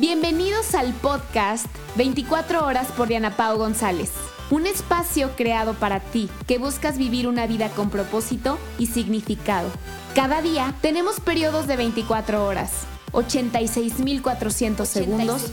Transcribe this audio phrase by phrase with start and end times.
[0.00, 1.66] Bienvenidos al podcast
[1.96, 4.10] 24 horas por Diana Pau González.
[4.48, 9.68] Un espacio creado para ti que buscas vivir una vida con propósito y significado.
[10.14, 12.70] Cada día tenemos periodos de 24 horas,
[13.12, 15.52] 86.400 segundos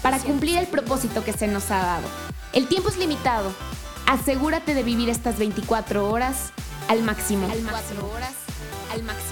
[0.00, 2.06] para cumplir el propósito que se nos ha dado.
[2.52, 3.50] El tiempo es limitado.
[4.06, 6.52] Asegúrate de vivir estas 24 horas
[6.86, 7.50] al máximo.
[7.50, 8.08] Al máximo.
[8.14, 8.34] horas
[8.92, 9.27] al máximo.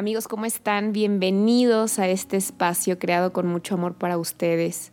[0.00, 0.94] Amigos, ¿cómo están?
[0.94, 4.92] Bienvenidos a este espacio creado con mucho amor para ustedes.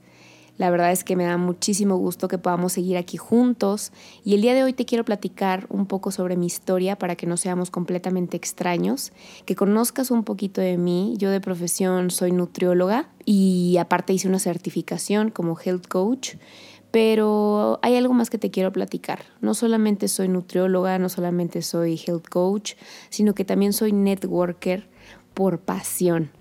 [0.58, 3.94] La verdad es que me da muchísimo gusto que podamos seguir aquí juntos
[4.26, 7.26] y el día de hoy te quiero platicar un poco sobre mi historia para que
[7.26, 9.14] no seamos completamente extraños,
[9.46, 11.14] que conozcas un poquito de mí.
[11.18, 16.36] Yo de profesión soy nutrióloga y aparte hice una certificación como health coach.
[16.92, 19.20] Pero hay algo más que te quiero platicar.
[19.40, 22.74] No solamente soy nutrióloga, no solamente soy health coach,
[23.10, 24.90] sino que también soy networker
[25.38, 26.32] por pasión.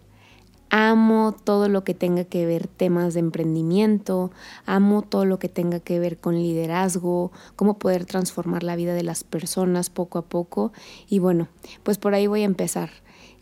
[0.71, 4.31] Amo todo lo que tenga que ver temas de emprendimiento,
[4.65, 9.03] amo todo lo que tenga que ver con liderazgo, cómo poder transformar la vida de
[9.03, 10.73] las personas poco a poco.
[11.11, 11.49] Y bueno,
[11.83, 12.89] pues por ahí voy a empezar.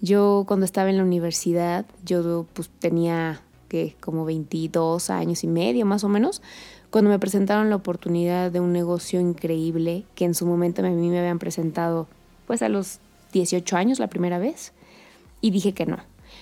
[0.00, 5.86] Yo cuando estaba en la universidad, yo pues tenía que como 22 años y medio
[5.86, 6.42] más o menos,
[6.90, 11.10] cuando me presentaron la oportunidad de un negocio increíble que en su momento a mí
[11.10, 12.08] me habían presentado
[12.48, 12.98] pues a los
[13.32, 14.72] 18 años la primera vez
[15.44, 15.98] y dije que no.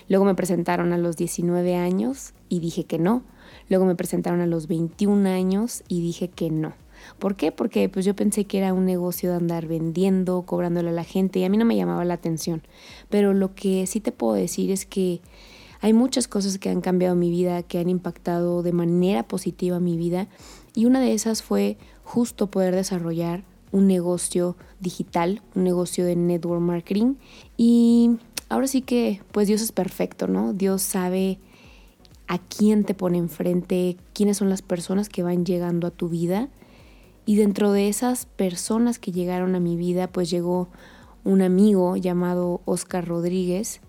[0.09, 3.25] Luego me presentaron a los 19 años y dije que no.
[3.69, 6.75] Luego me presentaron a los 21 años y dije que no.
[7.19, 7.51] ¿Por qué?
[7.51, 11.41] Porque pues yo pensé que era un negocio de andar vendiendo, cobrándole a la gente
[11.41, 12.63] y a mí no me llamaba la atención.
[13.11, 15.21] Pero lo que sí te puedo decir es que
[15.81, 19.97] hay muchas cosas que han cambiado mi vida, que han impactado de manera positiva mi
[19.97, 20.29] vida
[20.77, 23.43] y una de esas fue justo poder desarrollar
[23.73, 27.15] un negocio digital, un negocio de network marketing
[27.57, 28.19] y
[28.53, 30.53] ahora sí que pues Dios es perfecto, ¿no?
[30.53, 31.39] Dios sabe
[32.29, 36.49] a quién te pone enfrente, quiénes son las personas que van llegando a tu vida.
[37.25, 40.69] Y dentro de esas personas que llegaron a mi vida, pues llegó
[41.25, 43.81] un amigo llamado Oscar Rodríguez,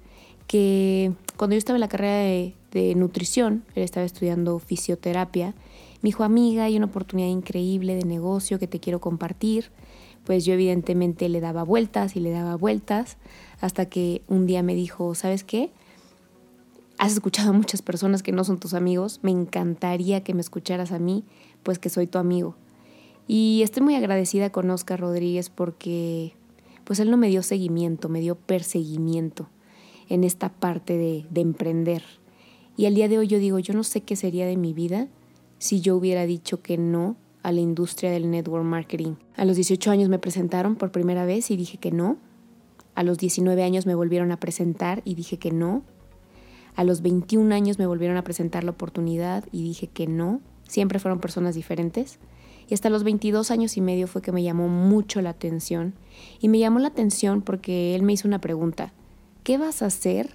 [0.47, 5.55] que cuando yo estaba en la carrera de, de, nutrición, él estaba estudiando fisioterapia,
[6.01, 9.71] me dijo, amiga, hay una oportunidad increíble de negocio que te quiero compartir.
[10.25, 13.17] Pues yo evidentemente le daba vueltas y le daba vueltas
[13.63, 15.71] hasta que un día me dijo, ¿sabes qué?
[16.97, 20.91] Has escuchado a muchas personas que no son tus amigos, me encantaría que me escucharas
[20.91, 21.23] a mí,
[21.63, 22.57] pues que soy tu amigo.
[23.25, 26.33] Y estoy muy agradecida con Oscar Rodríguez porque
[26.83, 29.47] pues él no me dio seguimiento, me dio perseguimiento
[30.09, 32.03] en esta parte de, de emprender.
[32.75, 35.07] Y al día de hoy yo digo, yo no sé qué sería de mi vida
[35.57, 39.13] si yo hubiera dicho que no a la industria del network marketing.
[39.37, 42.17] A los 18 años me presentaron por primera vez y dije que no.
[42.95, 45.83] A los 19 años me volvieron a presentar y dije que no.
[46.75, 50.41] A los 21 años me volvieron a presentar la oportunidad y dije que no.
[50.67, 52.19] Siempre fueron personas diferentes.
[52.69, 55.93] Y hasta los 22 años y medio fue que me llamó mucho la atención.
[56.39, 58.93] Y me llamó la atención porque él me hizo una pregunta.
[59.43, 60.29] ¿Qué vas a hacer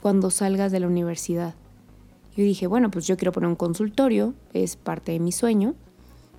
[0.00, 1.54] cuando salgas de la universidad?
[2.36, 5.74] Yo dije, bueno, pues yo quiero poner un consultorio, es parte de mi sueño.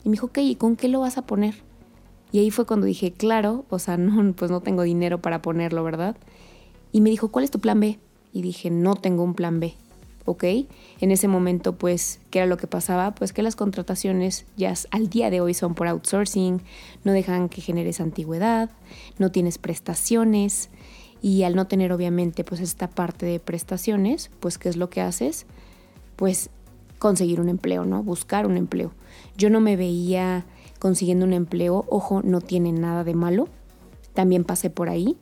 [0.03, 1.66] Y me dijo, ok, ¿y con qué lo vas a poner?
[2.32, 5.84] Y ahí fue cuando dije, claro, o sea, no, pues no tengo dinero para ponerlo,
[5.84, 6.16] ¿verdad?
[6.92, 8.00] Y me dijo, ¿cuál es tu plan B?
[8.34, 9.76] Y dije, no tengo un plan B,
[10.26, 10.44] ¿ok?
[11.00, 13.16] En ese momento, pues, ¿qué era lo que pasaba?
[13.16, 16.62] Pues que las contrataciones ya al día de hoy son por outsourcing,
[17.04, 18.70] no dejan que generes antigüedad,
[19.18, 20.70] no tienes prestaciones
[21.22, 25.02] y al no tener obviamente pues esta parte de prestaciones, pues ¿qué es lo que
[25.02, 25.46] haces?
[26.16, 26.50] Pues
[27.00, 28.04] conseguir un empleo, ¿no?
[28.04, 28.92] Buscar un empleo.
[29.38, 30.46] Yo no me veía
[30.80, 31.86] consiguiendo un empleo.
[31.90, 33.48] Ojo, no tiene nada de malo.
[34.14, 35.18] También pasé por ahí.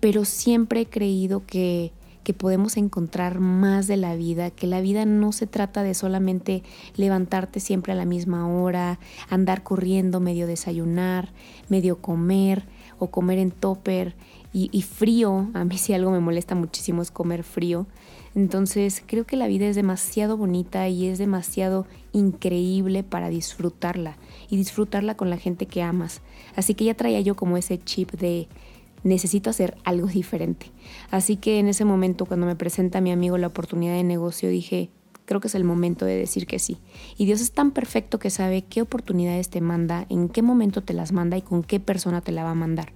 [0.00, 1.92] Pero siempre he creído que,
[2.28, 6.62] que podemos encontrar más de la vida, que la vida no se trata de solamente
[6.94, 9.00] levantarte siempre a la misma hora,
[9.30, 11.32] andar corriendo, medio desayunar,
[11.70, 12.66] medio comer
[12.98, 14.14] o comer en topper
[14.52, 15.48] y, y frío.
[15.54, 17.86] A mí si algo me molesta muchísimo es comer frío.
[18.34, 24.56] Entonces creo que la vida es demasiado bonita y es demasiado increíble para disfrutarla y
[24.56, 26.20] disfrutarla con la gente que amas.
[26.56, 28.48] Así que ya traía yo como ese chip de
[29.04, 30.70] necesito hacer algo diferente.
[31.10, 34.90] Así que en ese momento cuando me presenta mi amigo la oportunidad de negocio dije,
[35.24, 36.78] creo que es el momento de decir que sí.
[37.16, 40.94] Y Dios es tan perfecto que sabe qué oportunidades te manda, en qué momento te
[40.94, 42.92] las manda y con qué persona te la va a mandar.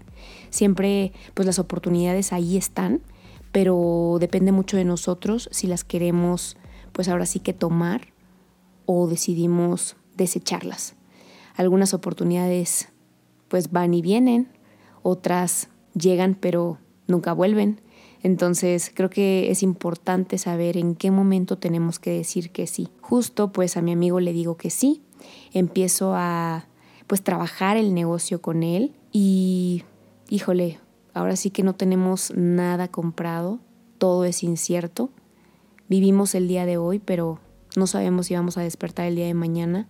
[0.51, 3.03] Siempre pues las oportunidades ahí están
[3.53, 6.57] pero depende mucho de nosotros si las queremos,
[6.93, 8.09] pues ahora sí que tomar
[8.87, 10.97] o decidimos desecharlas.
[11.57, 12.89] Algunas oportunidades
[13.49, 14.49] pues van y vienen,
[15.03, 17.81] otras llegan pero nunca vuelven.
[18.23, 22.89] Entonces creo que es importante saber en qué momento tenemos que decir que sí.
[23.01, 25.03] Justo pues a mi amigo le digo que sí,
[25.53, 26.67] empiezo a
[27.07, 29.83] pues trabajar el negocio con él y
[30.29, 30.79] híjole,
[31.15, 33.59] ahora sí que no tenemos nada comprado,
[33.99, 35.11] todo es incierto.
[35.89, 37.39] Vivimos el día de hoy, pero
[37.77, 39.89] no sabemos si vamos a despertar el día de mañana.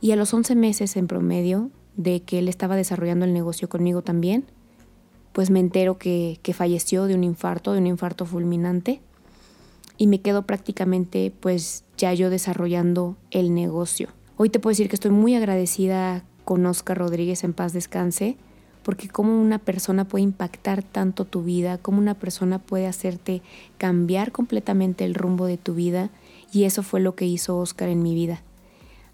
[0.00, 4.02] Y a los 11 meses en promedio de que él estaba desarrollando el negocio conmigo
[4.02, 4.44] también,
[5.32, 9.00] pues me entero que, que falleció de un infarto, de un infarto fulminante,
[9.98, 14.08] y me quedo prácticamente pues ya yo desarrollando el negocio.
[14.36, 18.36] Hoy te puedo decir que estoy muy agradecida con Oscar Rodríguez en paz descanse,
[18.82, 23.42] porque cómo una persona puede impactar tanto tu vida, cómo una persona puede hacerte
[23.78, 26.10] cambiar completamente el rumbo de tu vida,
[26.52, 28.42] y eso fue lo que hizo Oscar en mi vida.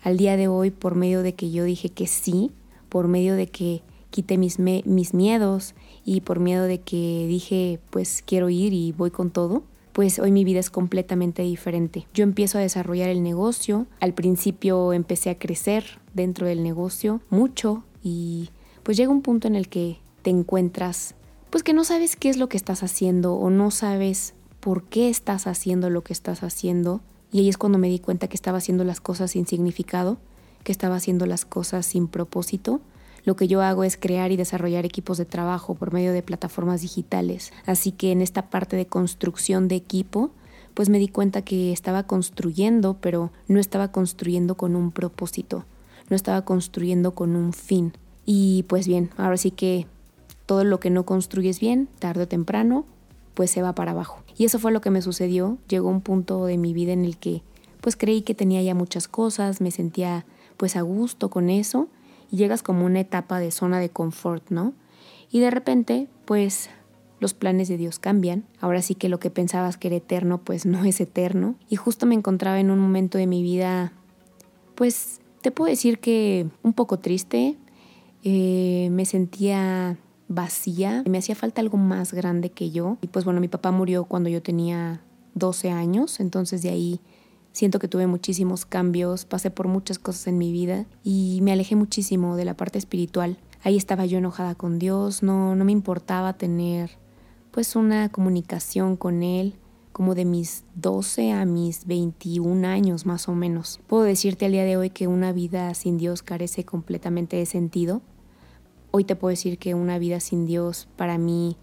[0.02, 2.50] Al día de hoy, por medio de que yo dije que sí,
[2.88, 8.22] por medio de que quité mis, mis miedos y por miedo de que dije, pues
[8.26, 9.62] quiero ir y voy con todo,
[9.92, 12.06] pues hoy mi vida es completamente diferente.
[12.14, 15.84] Yo empiezo a desarrollar el negocio, al principio empecé a crecer
[16.14, 18.50] dentro del negocio mucho y
[18.82, 21.14] pues llega un punto en el que te encuentras,
[21.50, 25.08] pues que no sabes qué es lo que estás haciendo o no sabes por qué
[25.08, 27.02] estás haciendo lo que estás haciendo
[27.32, 30.18] y ahí es cuando me di cuenta que estaba haciendo las cosas sin significado,
[30.62, 32.80] que estaba haciendo las cosas sin propósito
[33.24, 36.82] lo que yo hago es crear y desarrollar equipos de trabajo por medio de plataformas
[36.82, 37.52] digitales.
[37.66, 40.30] Así que en esta parte de construcción de equipo,
[40.74, 45.64] pues me di cuenta que estaba construyendo, pero no estaba construyendo con un propósito,
[46.10, 47.92] no estaba construyendo con un fin.
[48.26, 49.86] Y pues bien, ahora sí que
[50.46, 52.84] todo lo que no construyes bien, tarde o temprano,
[53.34, 54.21] pues se va para abajo.
[54.36, 55.58] Y eso fue lo que me sucedió.
[55.68, 57.42] Llegó un punto de mi vida en el que
[57.80, 60.24] pues creí que tenía ya muchas cosas, me sentía
[60.56, 61.88] pues a gusto con eso
[62.30, 64.72] y llegas como una etapa de zona de confort, ¿no?
[65.30, 66.70] Y de repente, pues
[67.18, 68.44] los planes de Dios cambian.
[68.60, 71.56] Ahora sí que lo que pensabas que era eterno, pues no es eterno.
[71.68, 73.92] Y justo me encontraba en un momento de mi vida,
[74.74, 77.56] pues te puedo decir que un poco triste.
[78.24, 79.98] Eh, me sentía
[80.34, 82.98] vacía, me hacía falta algo más grande que yo.
[83.00, 85.02] Y pues bueno, mi papá murió cuando yo tenía
[85.34, 87.00] 12 años, entonces de ahí
[87.52, 91.76] Siento que tuve muchísimos cambios, pasé por muchas cosas en mi vida y me alejé
[91.76, 93.36] muchísimo de la parte espiritual.
[93.62, 96.92] Ahí estaba yo enojada con Dios, no, no me importaba tener
[97.50, 99.54] pues una comunicación con Él
[99.92, 103.80] como de mis 12 a mis 21 años más o menos.
[103.86, 108.00] Puedo decirte al día de hoy que una vida sin Dios carece completamente de sentido.
[108.94, 111.56] Hoy te puedo decir que una vida sin Dios para mí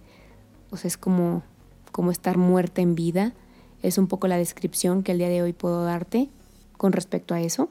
[0.83, 1.43] es como,
[1.91, 3.33] como estar muerta en vida
[3.83, 6.29] es un poco la descripción que el día de hoy puedo darte
[6.75, 7.69] con respecto a eso.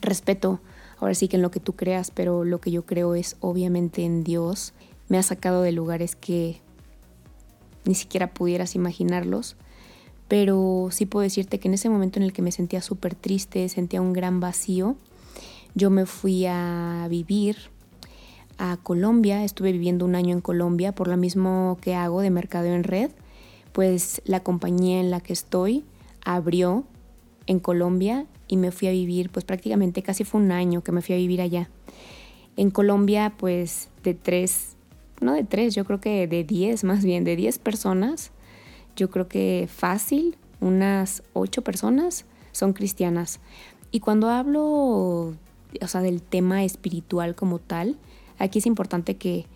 [0.00, 0.60] Respeto,
[0.98, 4.04] ahora sí que en lo que tú creas, pero lo que yo creo es obviamente
[4.04, 4.72] en Dios.
[5.08, 6.60] Me ha sacado de lugares que
[7.84, 9.56] ni siquiera pudieras imaginarlos.
[10.28, 13.68] Pero sí puedo decirte que en ese momento en el que me sentía súper triste,
[13.68, 14.96] sentía un gran vacío,
[15.74, 17.73] yo me fui a vivir
[18.58, 22.66] a Colombia, estuve viviendo un año en Colombia por lo mismo que hago de mercado
[22.66, 23.10] en red
[23.74, 25.84] pues la compañía en la que estoy
[26.24, 26.84] abrió
[27.48, 31.02] en Colombia y me fui a vivir, pues prácticamente casi fue un año que me
[31.02, 31.68] fui a vivir allá.
[32.56, 34.76] En Colombia, pues de tres,
[35.20, 38.30] no de tres, yo creo que de diez más bien, de diez personas,
[38.94, 43.40] yo creo que fácil, unas ocho personas son cristianas.
[43.90, 47.96] Y cuando hablo, o sea, del tema espiritual como tal,
[48.38, 49.46] aquí es importante que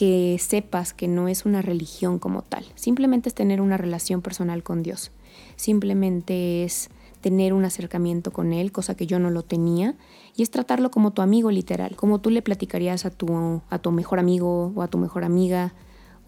[0.00, 4.62] que sepas que no es una religión como tal, simplemente es tener una relación personal
[4.62, 5.10] con Dios,
[5.56, 6.88] simplemente es
[7.20, 9.96] tener un acercamiento con Él, cosa que yo no lo tenía,
[10.34, 13.92] y es tratarlo como tu amigo literal, como tú le platicarías a tu, a tu
[13.92, 15.74] mejor amigo o a tu mejor amiga,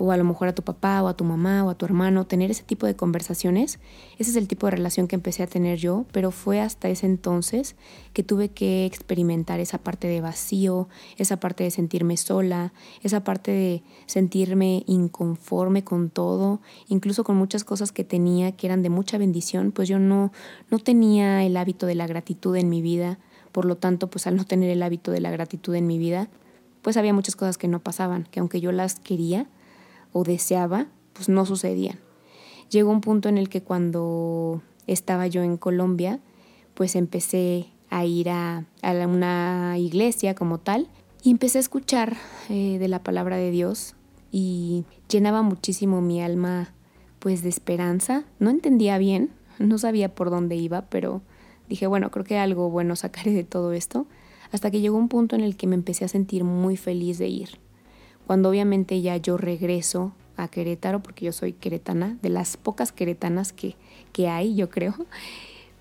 [0.05, 2.27] o a lo mejor a tu papá o a tu mamá o a tu hermano,
[2.27, 3.79] tener ese tipo de conversaciones.
[4.19, 7.07] Ese es el tipo de relación que empecé a tener yo, pero fue hasta ese
[7.07, 7.77] entonces
[8.13, 12.73] que tuve que experimentar esa parte de vacío, esa parte de sentirme sola,
[13.05, 18.83] esa parte de sentirme inconforme con todo, incluso con muchas cosas que tenía que eran
[18.83, 20.33] de mucha bendición, pues yo no,
[20.69, 23.21] no tenía el hábito de la gratitud en mi vida.
[23.53, 26.29] Por lo tanto, pues al no tener el hábito de la gratitud en mi vida,
[26.83, 29.47] pues había muchas cosas que no pasaban, que aunque yo las quería,
[30.13, 31.99] o deseaba, pues no sucedían.
[32.71, 36.21] Llegó un punto en el que cuando estaba yo en Colombia,
[36.75, 40.89] pues empecé a ir a, una iglesia como tal
[41.23, 42.17] y empecé a escuchar
[42.49, 43.95] eh, de la palabra de Dios
[44.31, 46.73] y llenaba muchísimo mi alma
[47.19, 48.25] pues de esperanza.
[48.39, 51.21] No entendía bien, no sabía por dónde iba, pero
[51.69, 54.07] dije, bueno, creo que algo bueno sacaré de todo esto,
[54.51, 57.29] hasta que llegó un punto en el que me empecé a sentir muy feliz de
[57.29, 57.62] ir
[58.33, 63.53] cuando obviamente ya yo regreso a Querétaro, porque yo soy queretana, de las pocas queretanas
[63.53, 63.77] que,
[64.15, 64.95] que hay, yo creo,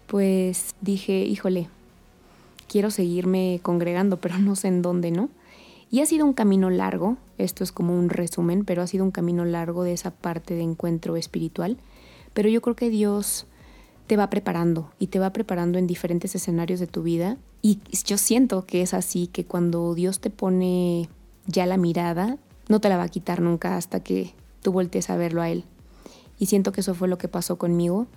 [0.05, 1.69] pues dije, híjole,
[2.67, 5.29] quiero seguirme congregando, pero no sé en dónde, ¿no?
[5.89, 9.11] Y ha sido un camino largo, esto es como un resumen, pero ha sido un
[9.11, 11.77] camino largo de esa parte de encuentro espiritual,
[12.33, 13.47] pero yo creo que Dios
[14.07, 17.37] te va preparando y te va preparando en diferentes escenarios de tu vida.
[17.61, 21.07] Y yo siento que es así, que cuando Dios te pone
[21.51, 22.37] ya la mirada,
[22.69, 25.65] no te la va a quitar nunca hasta que tú voltees a verlo a Él.
[26.39, 28.07] Y siento que eso fue lo que pasó conmigo,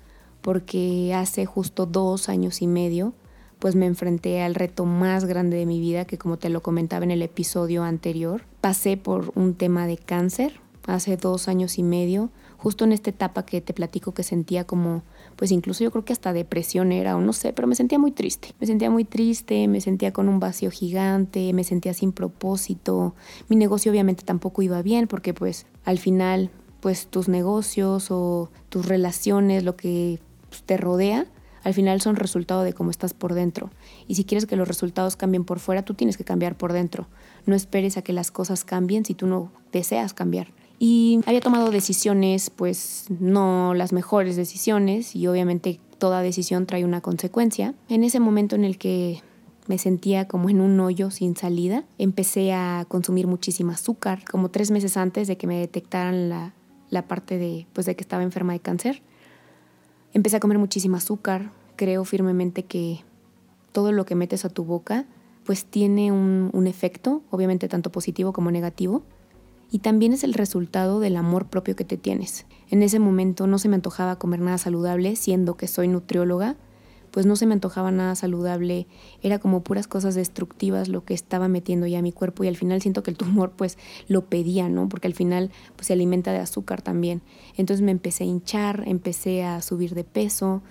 [0.41, 3.15] porque hace justo dos años y medio,
[3.59, 7.05] pues me enfrenté al reto más grande de mi vida, que como te lo comentaba
[7.05, 12.31] en el episodio anterior, pasé por un tema de cáncer hace dos años y medio,
[12.59, 15.03] justo en esta etapa que te platico que sentía como
[15.37, 18.13] pues incluso yo creo que hasta depresión era o no sé, pero me sentía muy
[18.13, 18.55] triste.
[18.61, 23.15] Me sentía muy triste, me sentía con un vacío gigante, me sentía sin propósito.
[23.49, 26.51] Mi negocio obviamente tampoco iba bien porque pues al final
[26.81, 31.27] pues tus negocios o tus relaciones, lo que pues, te rodea,
[31.63, 33.71] al final son resultado de cómo estás por dentro.
[34.07, 37.07] Y si quieres que los resultados cambien por fuera, tú tienes que cambiar por dentro.
[37.47, 41.71] No esperes a que las cosas cambien si tú no deseas cambiar y había tomado
[41.71, 47.75] decisiones, pues no las mejores decisiones y obviamente toda decisión trae una consecuencia.
[47.89, 49.23] En ese momento en el que
[49.67, 54.71] me sentía como en un hoyo sin salida, empecé a consumir muchísima azúcar, como tres
[54.71, 56.55] meses antes de que me detectaran la,
[56.91, 59.03] la parte de, pues, de que estaba enferma de cáncer.
[60.13, 63.01] Empecé a comer muchísima azúcar, creo firmemente que
[63.73, 65.07] todo lo que metes a tu boca
[65.45, 69.03] pues tiene un, un efecto, obviamente tanto positivo como negativo,
[69.75, 72.47] y también es el resultado del amor propio que te tienes.
[72.71, 76.55] En ese momento no se me antojaba comer nada saludable, siendo que soy nutrióloga,
[77.11, 78.87] pues no se me antojaba nada saludable,
[79.21, 82.57] era como puras cosas destructivas lo que estaba metiendo ya a mi cuerpo y al
[82.57, 83.77] final siento que el tumor pues
[84.07, 84.89] lo pedía, ¿no?
[84.89, 87.21] Porque al final pues se alimenta de azúcar también.
[87.57, 90.63] Entonces me empecé a hinchar, empecé a subir de peso,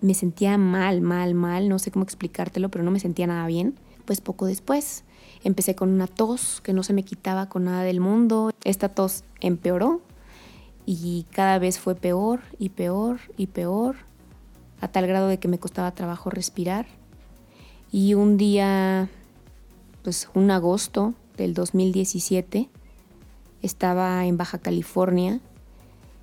[0.00, 3.74] me sentía mal, mal, mal, no sé cómo explicártelo, pero no me sentía nada bien.
[4.04, 5.02] Pues poco después
[5.44, 8.52] Empecé con una tos que no se me quitaba con nada del mundo.
[8.64, 10.00] Esta tos empeoró
[10.86, 13.96] y cada vez fue peor y peor y peor,
[14.80, 16.86] a tal grado de que me costaba trabajo respirar.
[17.90, 19.08] Y un día,
[20.02, 22.68] pues un agosto del 2017,
[23.62, 25.40] estaba en Baja California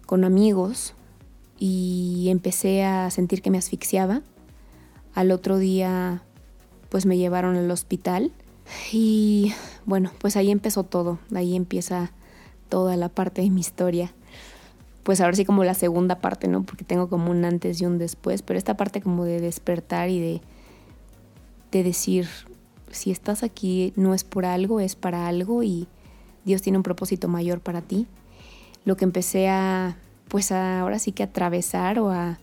[0.05, 0.93] con amigos
[1.57, 4.21] y empecé a sentir que me asfixiaba.
[5.13, 6.23] Al otro día,
[6.89, 8.31] pues me llevaron al hospital
[8.91, 9.53] y
[9.85, 12.11] bueno, pues ahí empezó todo, ahí empieza
[12.69, 14.13] toda la parte de mi historia.
[15.03, 16.63] Pues ahora sí como la segunda parte, ¿no?
[16.63, 20.19] Porque tengo como un antes y un después, pero esta parte como de despertar y
[20.19, 20.41] de,
[21.71, 22.27] de decir,
[22.91, 25.87] si estás aquí no es por algo, es para algo y
[26.45, 28.07] Dios tiene un propósito mayor para ti.
[28.85, 29.97] Lo que empecé a,
[30.27, 32.39] pues ahora sí que atravesar o a,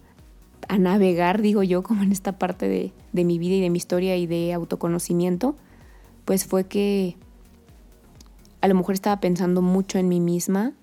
[0.68, 3.78] a navegar, digo yo, como en esta parte de, de mi vida y de mi
[3.78, 5.56] historia y de autoconocimiento,
[6.26, 7.16] pues fue que
[8.61, 10.75] a lo mejor estaba pensando mucho en mí misma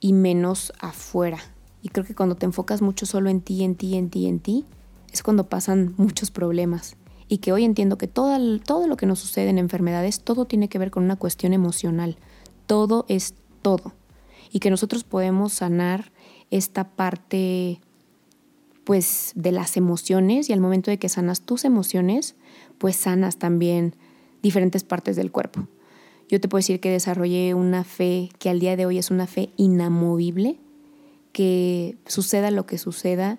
[0.00, 1.38] y menos afuera.
[1.82, 4.40] Y creo que cuando te enfocas mucho solo en ti, en ti, en ti, en
[4.40, 4.64] ti,
[5.12, 6.96] es cuando pasan muchos problemas.
[7.28, 10.68] Y que hoy entiendo que todo, todo lo que nos sucede en enfermedades, todo tiene
[10.68, 12.16] que ver con una cuestión emocional.
[12.66, 13.92] Todo es todo.
[14.52, 16.12] Y que nosotros podemos sanar
[16.50, 17.80] esta parte
[18.84, 22.36] pues de las emociones y al momento de que sanas tus emociones,
[22.78, 23.96] pues sanas también
[24.46, 25.66] diferentes partes del cuerpo.
[26.28, 29.26] Yo te puedo decir que desarrollé una fe que al día de hoy es una
[29.26, 30.58] fe inamovible,
[31.32, 33.38] que suceda lo que suceda,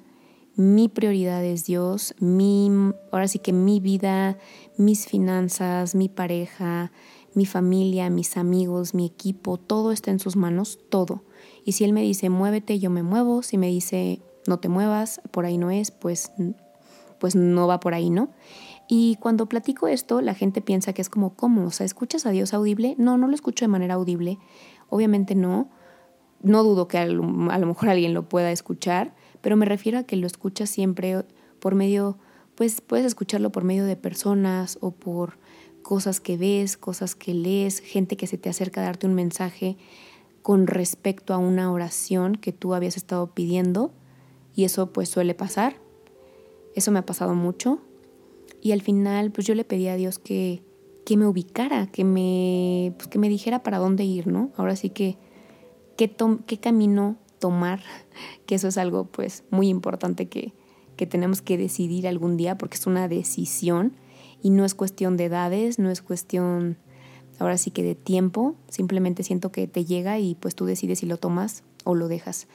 [0.56, 2.70] mi prioridad es Dios, mi,
[3.12, 4.38] ahora sí que mi vida,
[4.76, 6.92] mis finanzas, mi pareja,
[7.36, 11.24] mi familia, mis amigos, mi equipo, todo está en sus manos, todo.
[11.64, 15.22] Y si Él me dice, muévete, yo me muevo, si me dice, no te muevas,
[15.32, 16.32] por ahí no es, pues,
[17.20, 18.30] pues no va por ahí, ¿no?
[18.88, 21.65] Y cuando platico esto, la gente piensa que es como, ¿cómo?
[21.65, 22.96] O sea, ¿escuchas a Dios audible?
[22.98, 24.39] No, no lo escucho de manera audible.
[24.89, 25.70] Obviamente no.
[26.41, 30.15] No dudo que a lo, mejor alguien lo pueda escuchar, pero me refiero a que
[30.15, 31.25] lo escuchas siempre
[31.60, 32.20] por medio,
[32.56, 35.39] pues puedes escucharlo por medio de personas o por
[35.82, 39.77] cosas que ves, cosas que lees, gente que se te acerca a darte un mensaje
[40.44, 43.91] con respecto a una oración que tú habías estado pidiendo
[44.53, 45.77] y eso pues suele pasar.
[46.75, 47.82] Eso me ha pasado mucho
[48.62, 50.64] y al final, pues yo le pedí a Dios que,
[51.06, 54.52] que me ubicara, que me, pues, que me dijera para dónde ir, ¿no?
[54.58, 55.18] Ahora sí que,
[55.96, 57.82] qué, qué camino tomar,
[58.46, 60.54] que eso es algo pues muy importante que,
[60.96, 63.94] que tenemos que decidir algún día porque es una decisión
[64.42, 66.78] y no es cuestión de edades, no es cuestión
[67.40, 71.06] ahora sí que de tiempo, simplemente siento que te llega y pues tú decides si
[71.06, 72.48] lo tomas o lo dejas.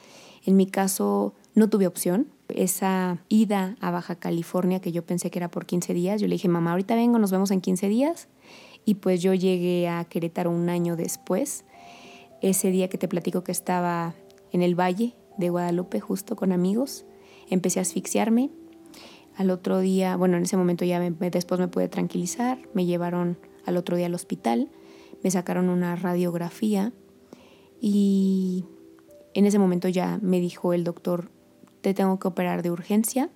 [0.45, 2.27] En mi caso no tuve opción.
[2.49, 6.35] Esa ida a Baja California que yo pensé que era por 15 días, yo le
[6.35, 8.27] dije, mamá, ahorita vengo, nos vemos en 15 días.
[8.85, 11.63] Y pues yo llegué a Querétaro un año después.
[12.41, 14.13] Ese día que te platico que estaba
[14.51, 17.05] en el valle de Guadalupe justo con amigos,
[17.49, 18.49] empecé a asfixiarme.
[19.35, 23.77] Al otro día, bueno, en ese momento ya después me pude tranquilizar, me llevaron al
[23.77, 24.69] otro día al hospital,
[25.23, 26.91] me sacaron una radiografía
[27.81, 28.65] y
[29.33, 31.31] en ese momento ya me dijo el doctor,
[31.83, 33.29] te tengo que operar de urgencia,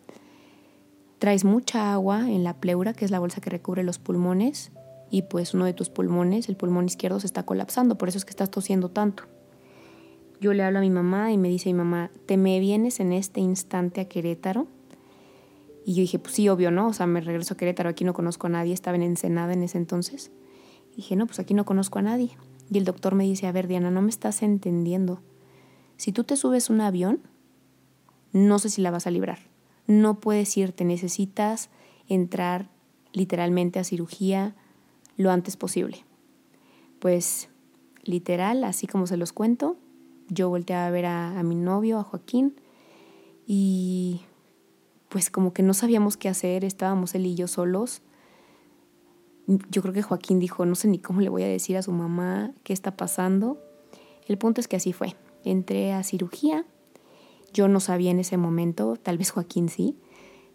[1.19, 4.71] traes mucha agua en la pleura, que es la bolsa que recubre los pulmones,
[5.11, 8.23] y pues uno de tus pulmones, el pulmón izquierdo, se está colapsando, por eso es
[8.23, 9.23] que estás tosiendo tanto.
[10.39, 13.11] Yo le hablo a mi mamá y me dice mi mamá, ¿te me vienes en
[13.11, 14.67] este instante a Querétaro?
[15.85, 16.87] Y yo dije, pues sí, obvio, ¿no?
[16.87, 19.63] O sea, me regreso a Querétaro, aquí no conozco a nadie, estaba en Ensenada en
[19.63, 20.31] ese entonces.
[20.93, 22.37] Y dije, no, pues aquí no conozco a nadie.
[22.71, 25.21] Y el doctor me dice, a ver, Diana, no me estás entendiendo.
[25.97, 27.21] Si tú te subes un avión,
[28.33, 29.39] no sé si la vas a librar.
[29.87, 31.69] No puedes irte, necesitas
[32.07, 32.69] entrar
[33.13, 34.55] literalmente a cirugía
[35.17, 36.05] lo antes posible.
[36.99, 37.49] Pues
[38.03, 39.77] literal, así como se los cuento,
[40.29, 42.55] yo volteaba a ver a, a mi novio, a Joaquín,
[43.45, 44.21] y
[45.09, 48.01] pues como que no sabíamos qué hacer, estábamos él y yo solos.
[49.71, 51.93] Yo creo que Joaquín dijo, no sé ni cómo le voy a decir a su
[51.93, 53.57] mamá qué está pasando.
[54.27, 55.15] El punto es que así fue
[55.45, 56.65] entré a cirugía.
[57.57, 59.97] Yo no sabía en ese momento, tal vez Joaquín sí,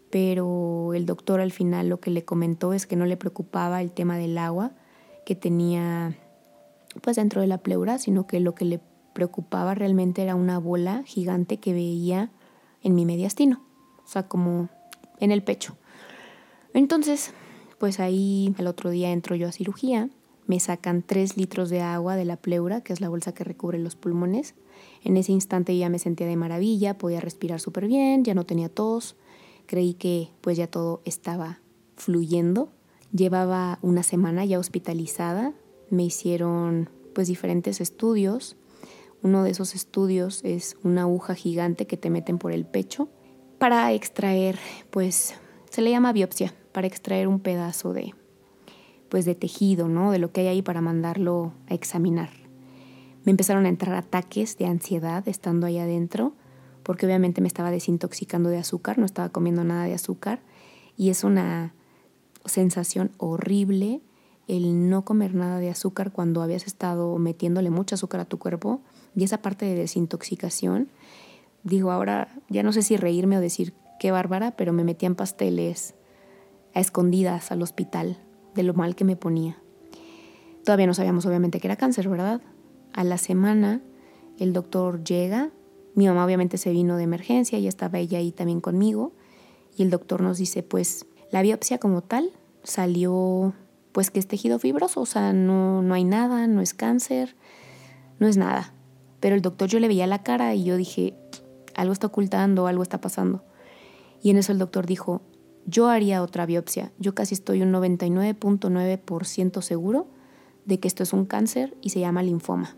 [0.09, 3.91] pero el doctor al final lo que le comentó es que no le preocupaba el
[3.91, 4.71] tema del agua
[5.25, 6.15] que tenía
[7.01, 8.79] pues dentro de la pleura, sino que lo que le
[9.11, 12.31] preocupaba realmente era una bola gigante que veía
[12.81, 13.61] en mi mediastino,
[14.05, 14.69] o sea, como
[15.19, 15.75] en el pecho.
[16.73, 17.33] Entonces,
[17.79, 20.07] pues ahí el otro día entro yo a cirugía,
[20.47, 23.77] me sacan tres litros de agua de la pleura, que es la bolsa que recubre
[23.77, 24.55] los pulmones,
[25.03, 28.69] en ese instante ya me sentía de maravilla, podía respirar súper bien, ya no tenía
[28.69, 29.15] tos,
[29.65, 31.59] creí que pues ya todo estaba
[31.95, 32.69] fluyendo.
[33.11, 35.53] Llevaba una semana ya hospitalizada,
[35.89, 38.55] me hicieron pues diferentes estudios.
[39.21, 43.09] Uno de esos estudios es una aguja gigante que te meten por el pecho
[43.59, 44.59] para extraer,
[44.89, 45.35] pues
[45.69, 48.13] se le llama biopsia, para extraer un pedazo de
[49.09, 50.11] pues de tejido, ¿no?
[50.11, 52.42] De lo que hay ahí para mandarlo a examinar.
[53.23, 56.33] Me empezaron a entrar ataques de ansiedad estando ahí adentro,
[56.83, 60.41] porque obviamente me estaba desintoxicando de azúcar, no estaba comiendo nada de azúcar,
[60.97, 61.73] y es una
[62.45, 64.01] sensación horrible
[64.49, 68.81] el no comer nada de azúcar cuando habías estado metiéndole mucho azúcar a tu cuerpo,
[69.15, 70.89] y esa parte de desintoxicación,
[71.63, 75.95] digo, ahora ya no sé si reírme o decir qué bárbara, pero me metían pasteles
[76.73, 78.17] a escondidas al hospital
[78.53, 79.61] de lo mal que me ponía.
[80.65, 82.41] Todavía no sabíamos obviamente que era cáncer, ¿verdad?
[82.93, 83.81] A la semana
[84.39, 85.51] el doctor llega,
[85.95, 89.13] mi mamá obviamente se vino de emergencia y estaba ella ahí también conmigo
[89.75, 92.31] y el doctor nos dice pues la biopsia como tal
[92.63, 93.53] salió
[93.91, 97.35] pues que es tejido fibroso, o sea, no, no hay nada, no es cáncer,
[98.19, 98.73] no es nada.
[99.19, 101.15] Pero el doctor yo le veía la cara y yo dije,
[101.75, 103.43] algo está ocultando, algo está pasando.
[104.23, 105.21] Y en eso el doctor dijo,
[105.67, 106.91] yo haría otra biopsia.
[106.97, 110.07] Yo casi estoy un 99.9% seguro
[110.65, 112.75] de que esto es un cáncer y se llama linfoma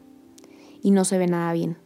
[0.85, 1.77] y no se ve nada bien.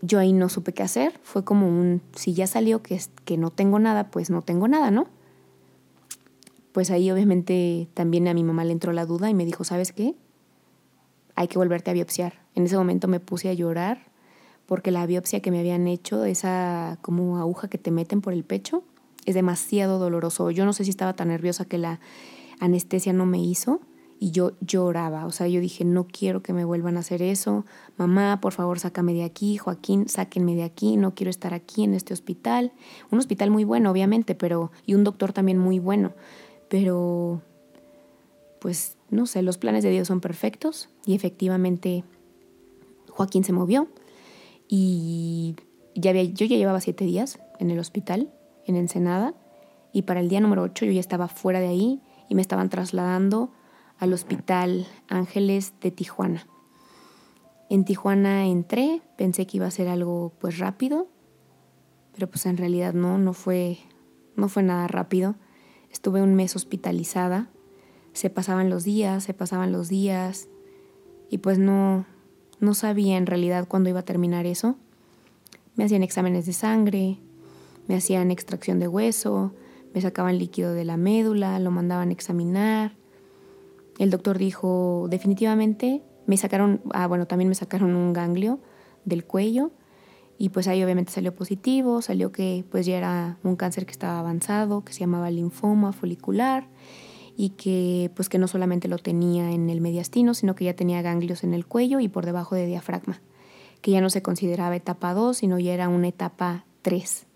[0.00, 3.50] Yo ahí no supe qué hacer, fue como un, si ya salió que, que no
[3.50, 5.08] tengo nada, pues no tengo nada, ¿no?
[6.70, 9.90] Pues ahí obviamente también a mi mamá le entró la duda y me dijo, ¿sabes
[9.90, 10.14] qué?
[11.34, 12.34] Hay que volverte a biopsiar.
[12.54, 14.06] En ese momento me puse a llorar
[14.66, 18.44] porque la biopsia que me habían hecho, esa como aguja que te meten por el
[18.44, 18.84] pecho,
[19.26, 20.52] es demasiado doloroso.
[20.52, 21.98] Yo no sé si estaba tan nerviosa que la
[22.60, 23.80] anestesia no me hizo
[24.22, 27.66] y yo lloraba, o sea, yo dije, no quiero que me vuelvan a hacer eso,
[27.96, 31.92] mamá, por favor, sácame de aquí, Joaquín, sáquenme de aquí, no quiero estar aquí en
[31.92, 32.70] este hospital,
[33.10, 36.12] un hospital muy bueno, obviamente, pero, y un doctor también muy bueno,
[36.68, 37.42] pero,
[38.60, 42.04] pues, no sé, los planes de Dios son perfectos y efectivamente
[43.10, 43.88] Joaquín se movió
[44.68, 45.56] y
[45.96, 48.32] ya había, yo ya llevaba siete días en el hospital,
[48.66, 49.34] en Ensenada,
[49.92, 52.70] y para el día número ocho yo ya estaba fuera de ahí y me estaban
[52.70, 53.50] trasladando
[54.02, 56.48] al Hospital Ángeles de Tijuana.
[57.70, 61.06] En Tijuana entré, pensé que iba a ser algo pues rápido,
[62.12, 63.78] pero pues en realidad no, no fue,
[64.34, 65.36] no fue nada rápido.
[65.88, 67.48] Estuve un mes hospitalizada,
[68.12, 70.48] se pasaban los días, se pasaban los días
[71.30, 72.04] y pues no,
[72.58, 74.74] no sabía en realidad cuándo iba a terminar eso.
[75.76, 77.20] Me hacían exámenes de sangre,
[77.86, 79.54] me hacían extracción de hueso,
[79.94, 82.96] me sacaban líquido de la médula, lo mandaban examinar,
[84.02, 88.58] el doctor dijo, definitivamente, me sacaron, ah, bueno, también me sacaron un ganglio
[89.04, 89.70] del cuello
[90.38, 94.18] y pues ahí obviamente salió positivo, salió que pues ya era un cáncer que estaba
[94.18, 96.66] avanzado, que se llamaba linfoma folicular
[97.36, 101.00] y que pues que no solamente lo tenía en el mediastino, sino que ya tenía
[101.00, 103.20] ganglios en el cuello y por debajo de diafragma,
[103.82, 107.26] que ya no se consideraba etapa 2, sino ya era una etapa 3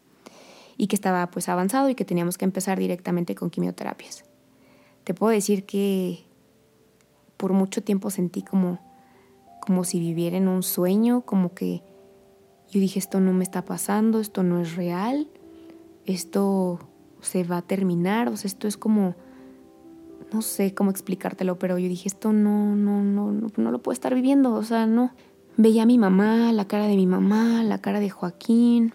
[0.77, 4.25] y que estaba pues avanzado y que teníamos que empezar directamente con quimioterapias.
[5.05, 6.26] Te puedo decir que
[7.37, 8.79] por mucho tiempo sentí como
[9.67, 11.83] como si viviera en un sueño, como que
[12.71, 15.29] yo dije, esto no me está pasando, esto no es real,
[16.05, 16.79] esto
[17.21, 19.17] se va a terminar, o sea, esto es como,
[20.33, 23.93] no sé cómo explicártelo, pero yo dije, esto no, no, no, no, no lo puedo
[23.93, 25.13] estar viviendo, o sea, no.
[25.57, 28.95] Veía a mi mamá, la cara de mi mamá, la cara de Joaquín,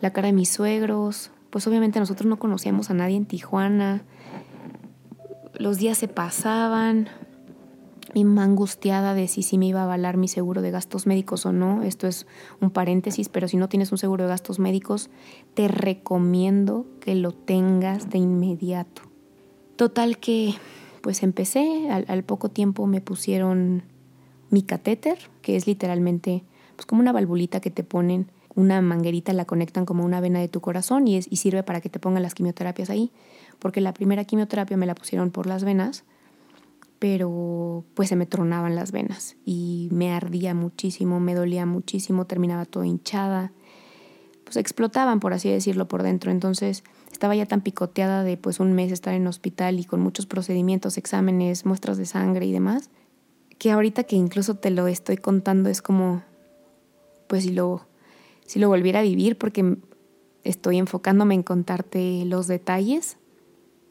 [0.00, 4.02] la cara de mis suegros, pues obviamente nosotros no conocíamos a nadie en Tijuana,
[5.60, 7.08] los días se pasaban,
[8.14, 11.52] mi mamá angustiada de si, me iba a avalar mi seguro de gastos médicos o
[11.52, 11.82] no.
[11.82, 12.26] Esto es
[12.60, 15.10] un paréntesis, pero si no tienes un seguro de gastos médicos,
[15.52, 19.02] te recomiendo que lo tengas de inmediato.
[19.76, 20.54] Total que,
[21.02, 23.82] pues empecé, al, poco tiempo me pusieron
[24.48, 26.42] mi catéter, que es literalmente
[26.74, 30.48] pues como una valvulita que te ponen, una manguerita la conectan como una vena de
[30.48, 33.12] tu corazón y, es, y sirve para que te pongan las quimioterapias ahí,
[33.60, 36.04] porque la primera quimioterapia me la pusieron por las venas
[37.00, 42.66] pero pues se me tronaban las venas y me ardía muchísimo, me dolía muchísimo, terminaba
[42.66, 43.52] todo hinchada,
[44.44, 48.74] pues explotaban por así decirlo por dentro, entonces estaba ya tan picoteada de pues un
[48.74, 52.90] mes estar en hospital y con muchos procedimientos, exámenes, muestras de sangre y demás,
[53.58, 56.22] que ahorita que incluso te lo estoy contando es como
[57.28, 57.86] pues si lo
[58.44, 59.78] si lo volviera a vivir porque
[60.44, 63.16] estoy enfocándome en contarte los detalles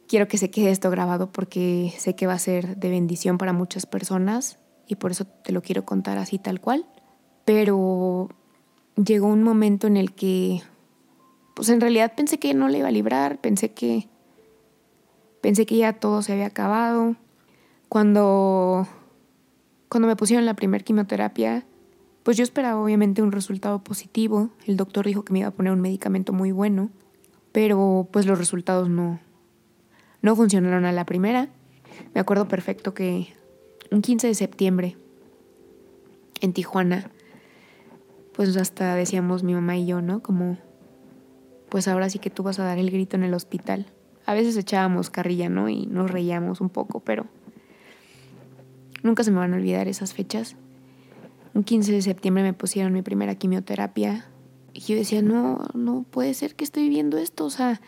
[0.10, 3.54] quiero que se quede esto grabado porque sé que va a ser de bendición para
[3.54, 6.86] muchas personas y por eso te lo quiero contar así tal cual.
[7.46, 8.28] Pero
[8.96, 10.64] llegó un momento en el que,
[11.54, 14.10] pues en realidad pensé que no le iba a librar, pensé que,
[15.42, 17.16] pensé que ya todo se había acabado.
[17.88, 18.88] Cuando,
[19.90, 21.66] cuando me pusieron la primera quimioterapia,
[22.24, 24.50] pues yo esperaba obviamente un resultado positivo.
[24.66, 26.90] El doctor dijo que me iba a poner un medicamento muy bueno,
[27.52, 29.20] pero pues los resultados no,
[30.22, 31.50] no funcionaron a la primera.
[32.14, 33.34] Me acuerdo perfecto que
[33.92, 34.98] un 15 de septiembre
[36.42, 37.12] en Tijuana,
[38.34, 40.22] pues hasta decíamos mi mamá y yo, ¿no?
[40.22, 40.58] Como,
[41.70, 43.88] pues ahora sí que tú vas a dar el grito en el hospital.
[44.26, 45.70] A veces echábamos carrilla, ¿no?
[45.70, 47.26] Y nos reíamos un poco, pero
[49.04, 50.56] nunca se me van a olvidar esas fechas.
[51.54, 54.30] Un 15 de septiembre me pusieron mi primera quimioterapia
[54.74, 57.82] y yo decía, no, no puede ser que estoy viviendo esto, o sea,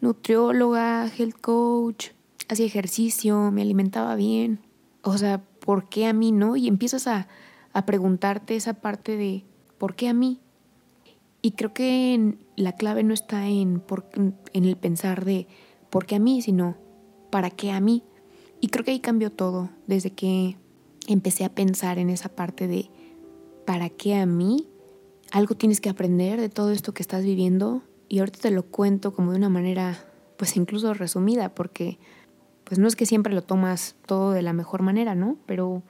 [0.00, 2.08] nutrióloga, health coach,
[2.48, 4.60] hacía ejercicio, me alimentaba bien.
[5.02, 6.56] O sea, ¿por qué a mí no?
[6.56, 7.28] Y empiezas a,
[7.84, 9.44] preguntarte esa parte de
[9.76, 10.40] ¿por qué a mí?
[11.42, 13.82] Y creo que la clave no está en,
[14.54, 15.46] en el pensar de
[15.90, 16.40] ¿por qué a mí?
[16.40, 16.78] sino
[17.30, 18.02] ¿para qué a mí?
[18.62, 20.56] Y creo que ahí cambió todo desde que
[21.06, 22.88] empecé a pensar en esa parte de
[23.66, 24.66] ¿para qué a mí?
[25.30, 29.12] Algo tienes que aprender de todo esto que estás viviendo y ahorita te lo cuento
[29.12, 29.98] como de una manera,
[30.36, 31.98] pues incluso resumida, porque
[32.64, 35.36] pues no es que siempre lo tomas todo de la mejor manera, ¿no?
[35.46, 35.82] Pero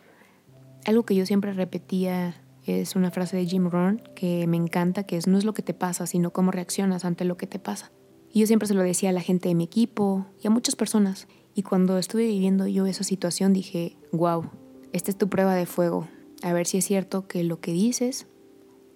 [0.84, 5.16] algo que yo siempre repetía es una frase de Jim Rohn que me encanta, que
[5.16, 7.92] es no es lo que te pasa, sino cómo reaccionas ante lo que te pasa.
[8.32, 10.76] Y yo siempre se lo decía a la gente de mi equipo y a muchas
[10.76, 11.28] personas.
[11.54, 14.50] Y cuando estuve viviendo yo esa situación dije, wow,
[14.92, 16.08] esta es tu prueba de fuego.
[16.42, 18.26] A ver si es cierto que lo que dices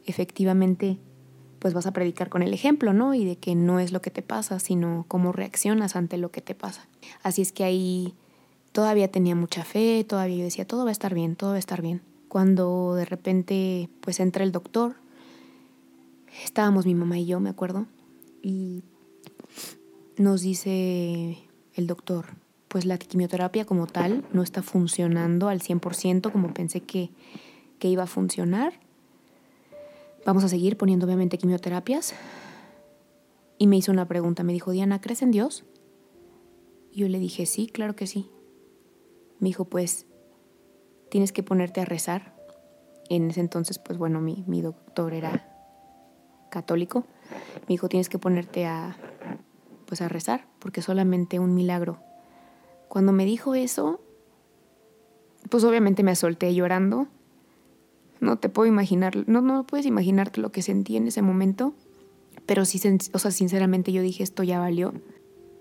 [0.04, 0.98] efectivamente
[1.60, 3.14] pues vas a predicar con el ejemplo, ¿no?
[3.14, 6.40] Y de que no es lo que te pasa, sino cómo reaccionas ante lo que
[6.40, 6.88] te pasa.
[7.22, 8.14] Así es que ahí
[8.72, 11.60] todavía tenía mucha fe, todavía yo decía, todo va a estar bien, todo va a
[11.60, 12.00] estar bien.
[12.28, 14.94] Cuando de repente pues entra el doctor,
[16.44, 17.86] estábamos mi mamá y yo, me acuerdo,
[18.42, 18.82] y
[20.16, 21.38] nos dice
[21.74, 22.26] el doctor,
[22.68, 27.10] pues la quimioterapia como tal no está funcionando al 100% como pensé que,
[27.78, 28.72] que iba a funcionar
[30.24, 32.14] Vamos a seguir poniendo obviamente quimioterapias.
[33.58, 35.64] Y me hizo una pregunta, me dijo, Diana, ¿crees en Dios?
[36.92, 38.30] Yo le dije, sí, claro que sí.
[39.38, 40.06] Me dijo, pues
[41.10, 42.34] tienes que ponerte a rezar.
[43.08, 45.48] En ese entonces, pues bueno, mi, mi doctor era
[46.50, 47.04] católico.
[47.62, 48.96] Me dijo, tienes que ponerte a,
[49.86, 51.98] pues a rezar, porque solamente un milagro.
[52.88, 54.00] Cuando me dijo eso,
[55.48, 57.08] pues obviamente me solté llorando
[58.20, 61.74] no te puedo imaginar, no, no puedes imaginarte lo que sentí en ese momento,
[62.46, 62.80] pero sí,
[63.12, 64.92] o sea, sinceramente yo dije, esto ya valió.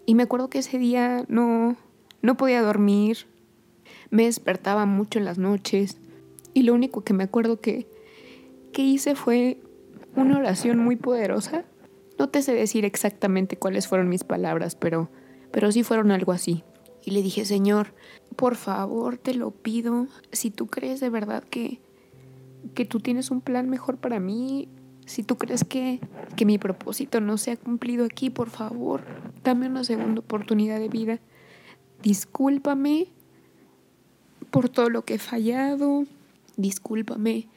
[0.05, 1.77] Y me acuerdo que ese día no,
[2.21, 3.27] No podía dormir,
[4.09, 5.97] me despertaba mucho en las noches
[6.53, 7.87] y lo único que me acuerdo que,
[8.73, 9.61] que hice fue
[10.15, 11.63] una oración muy poderosa.
[12.17, 15.09] No te sé decir exactamente cuáles fueron mis palabras, pero,
[15.51, 16.63] pero sí fueron algo así.
[17.05, 17.93] Y le dije, Señor,
[18.35, 21.79] por favor, te lo pido, si tú crees de verdad que,
[22.73, 24.69] que tú tienes un plan mejor para mí,
[25.05, 25.99] si tú crees que,
[26.35, 29.03] que mi propósito no se ha cumplido aquí, por favor,
[29.43, 31.19] dame una segunda oportunidad de vida.
[32.03, 33.07] Discúlpame
[34.51, 36.03] por todo lo que he fallado,
[36.57, 37.47] discúlpame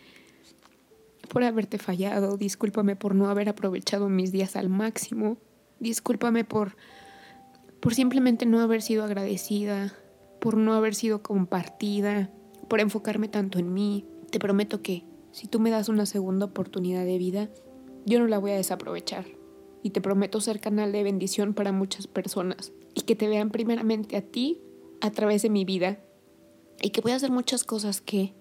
[1.28, 5.38] por haberte fallado, discúlpame por no haber aprovechado mis días al máximo,
[5.80, 6.76] discúlpame por,
[7.80, 9.94] por simplemente no haber sido agradecida,
[10.40, 12.30] por no haber sido compartida,
[12.68, 14.04] por enfocarme tanto en mí.
[14.32, 17.50] Te prometo que si tú me das una segunda oportunidad de vida,
[18.04, 19.26] yo no la voy a desaprovechar.
[19.84, 24.16] Y te prometo ser canal de bendición para muchas personas y que te vean primeramente
[24.16, 24.60] a ti
[25.00, 26.00] a través de mi vida
[26.80, 28.34] y que voy a hacer muchas cosas que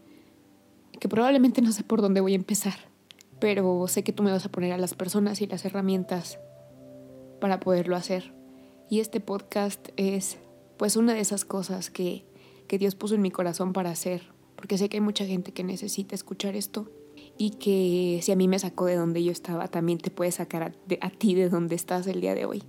[1.01, 2.75] que probablemente no sé por dónde voy a empezar,
[3.39, 6.39] pero sé que tú me vas a poner a las personas y las herramientas
[7.39, 8.34] para poderlo hacer.
[8.88, 10.38] Y este podcast es
[10.77, 12.23] pues una de esas cosas que,
[12.67, 14.30] que Dios puso en mi corazón para hacer,
[14.62, 16.88] porque sé que hay mucha gente que necesita escuchar esto
[17.36, 20.76] y que si a mí me sacó de donde yo estaba, también te puede sacar
[21.02, 22.62] a, ti de donde estás el día de hoy.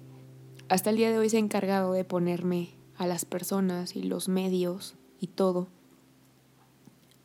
[0.71, 4.31] Hasta el día de hoy se ha encargado de ponerme a las personas y los
[4.31, 5.69] medios y todo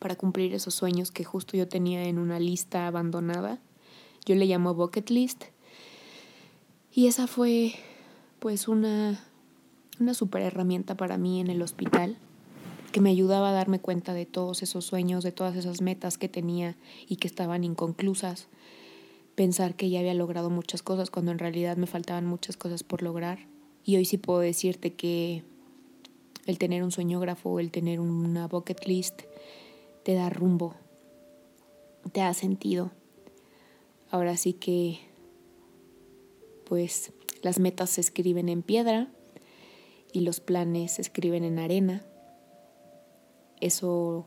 [0.00, 3.62] para cumplir esos sueños que justo yo tenía en una lista abandonada.
[4.26, 5.44] Yo le llamo bucket list.
[6.92, 7.72] Y esa fue
[8.38, 9.24] pues una,
[9.98, 12.18] una super herramienta para mí en el hospital
[12.92, 16.28] que me ayudaba a darme cuenta de todos esos sueños, de todas esas metas que
[16.28, 18.48] tenía y que estaban inconclusas.
[19.34, 23.02] Pensar que ya había logrado muchas cosas cuando en realidad me faltaban muchas cosas por
[23.02, 23.46] lograr.
[23.84, 25.44] Y hoy sí puedo decirte que
[26.46, 29.22] el tener un sueñógrafo, el tener una bucket list,
[30.02, 30.74] te da rumbo,
[32.12, 32.90] te da sentido.
[34.10, 34.98] Ahora sí que,
[36.64, 39.08] pues, las metas se escriben en piedra
[40.12, 42.07] y los planes se escriben en arena.
[43.60, 44.26] Eso,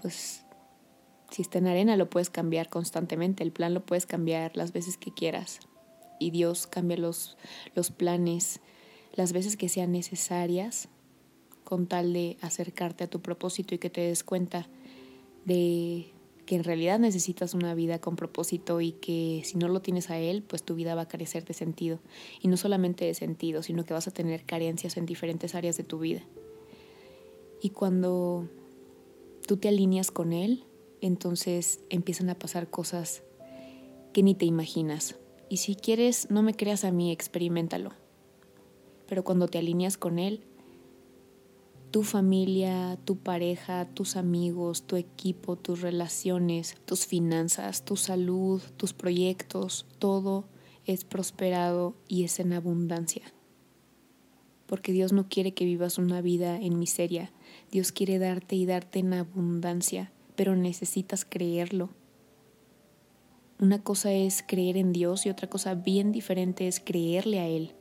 [0.00, 0.44] pues,
[1.30, 4.96] si está en arena lo puedes cambiar constantemente, el plan lo puedes cambiar las veces
[4.96, 5.60] que quieras.
[6.18, 7.36] Y Dios cambia los,
[7.74, 8.60] los planes
[9.16, 10.88] las veces que sean necesarias
[11.64, 14.68] con tal de acercarte a tu propósito y que te des cuenta
[15.44, 16.12] de
[16.44, 20.18] que en realidad necesitas una vida con propósito y que si no lo tienes a
[20.18, 21.98] él, pues tu vida va a carecer de sentido.
[22.40, 25.82] Y no solamente de sentido, sino que vas a tener carencias en diferentes áreas de
[25.82, 26.22] tu vida.
[27.60, 28.48] Y cuando
[29.46, 30.64] tú te alineas con él,
[31.00, 33.22] entonces empiezan a pasar cosas
[34.12, 35.16] que ni te imaginas.
[35.48, 37.92] Y si quieres, no me creas a mí, experimentalo.
[39.06, 40.44] Pero cuando te alineas con él,
[41.90, 48.92] tu familia, tu pareja, tus amigos, tu equipo, tus relaciones, tus finanzas, tu salud, tus
[48.92, 50.44] proyectos, todo
[50.84, 53.22] es prosperado y es en abundancia.
[54.66, 57.32] Porque Dios no quiere que vivas una vida en miseria.
[57.76, 61.90] Dios quiere darte y darte en abundancia, pero necesitas creerlo.
[63.58, 67.74] Una cosa es creer en Dios y otra cosa bien diferente es creerle a Él.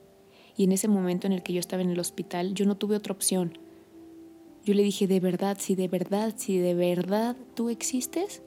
[0.56, 2.96] Y en ese momento en el que yo estaba en el hospital, yo no tuve
[2.96, 3.58] otra opción
[4.66, 8.42] yo le dije, de verdad, si de verdad, si de verdad tú existes,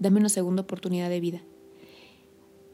[0.00, 1.42] dame una segunda oportunidad de vida.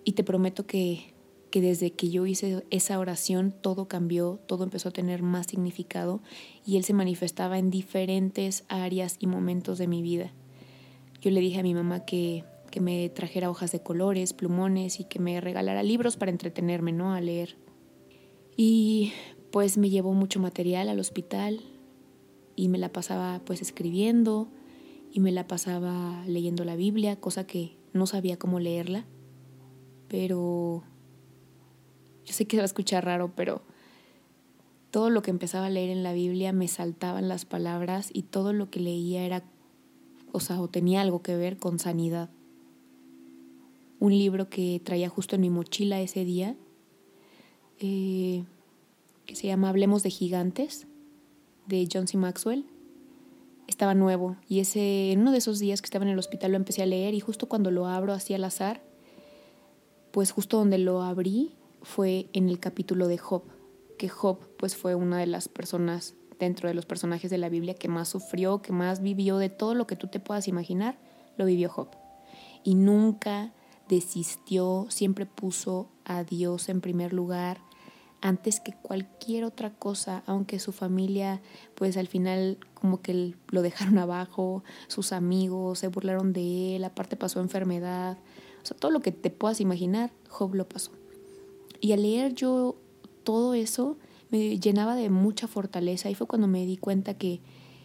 [0.03, 1.13] Y te prometo que,
[1.51, 6.23] que desde que yo hice esa oración, todo cambió, todo empezó a tener más significado
[6.65, 10.33] y Él se manifestaba en diferentes áreas y momentos de mi vida.
[11.21, 15.05] Yo le dije a mi mamá que, que me trajera hojas de colores, plumones y
[15.05, 17.13] que me regalara libros para entretenerme, ¿no?
[17.13, 17.57] A leer.
[18.57, 19.13] Y
[19.51, 21.61] pues me llevó mucho material al hospital,
[22.61, 24.49] y me la pasaba pues escribiendo
[25.11, 29.07] y me la pasaba leyendo la Biblia, cosa que no sabía cómo leerla,
[30.09, 30.85] pero
[32.31, 33.61] yo sé que se va a escuchar raro, pero
[34.93, 38.53] todo lo que empezaba a leer en la Biblia me saltaban las palabras y todo
[38.53, 39.43] lo que leía era,
[40.31, 42.31] o sea, o tenía algo que ver con sanidad.
[43.99, 46.55] Un libro que traía justo en mi mochila ese día,
[47.81, 48.45] eh,
[49.27, 50.87] que se llama Hablemos de Gigantes,
[51.67, 52.17] de John C.
[52.17, 52.65] Maxwell
[53.67, 56.57] estaba nuevo y ese, en uno de esos días que estaba en el hospital lo
[56.57, 58.83] empecé a leer y justo cuando lo abro así al azar,
[60.13, 63.43] pues justo donde lo abrí fue en el capítulo de Job,
[63.99, 67.75] que Job pues fue una de las personas dentro de los personajes de la Biblia
[67.75, 70.99] que más sufrió, que más vivió de todo lo que tú te puedas imaginar,
[71.37, 71.89] lo vivió Job.
[72.65, 73.53] Y nunca
[73.89, 77.59] desistió, siempre puso a Dios en primer lugar,
[78.23, 81.41] antes que cualquier otra cosa, aunque su familia
[81.75, 87.17] pues al final como que lo dejaron abajo, sus amigos se burlaron de él, aparte
[87.17, 88.19] pasó enfermedad,
[88.63, 90.93] o sea, todo lo que te puedas imaginar, Job lo pasó.
[91.81, 92.77] Y al leer yo
[93.25, 93.97] todo eso
[94.31, 97.41] me llenaba de mucha fortaleza y fue cuando me di cuenta que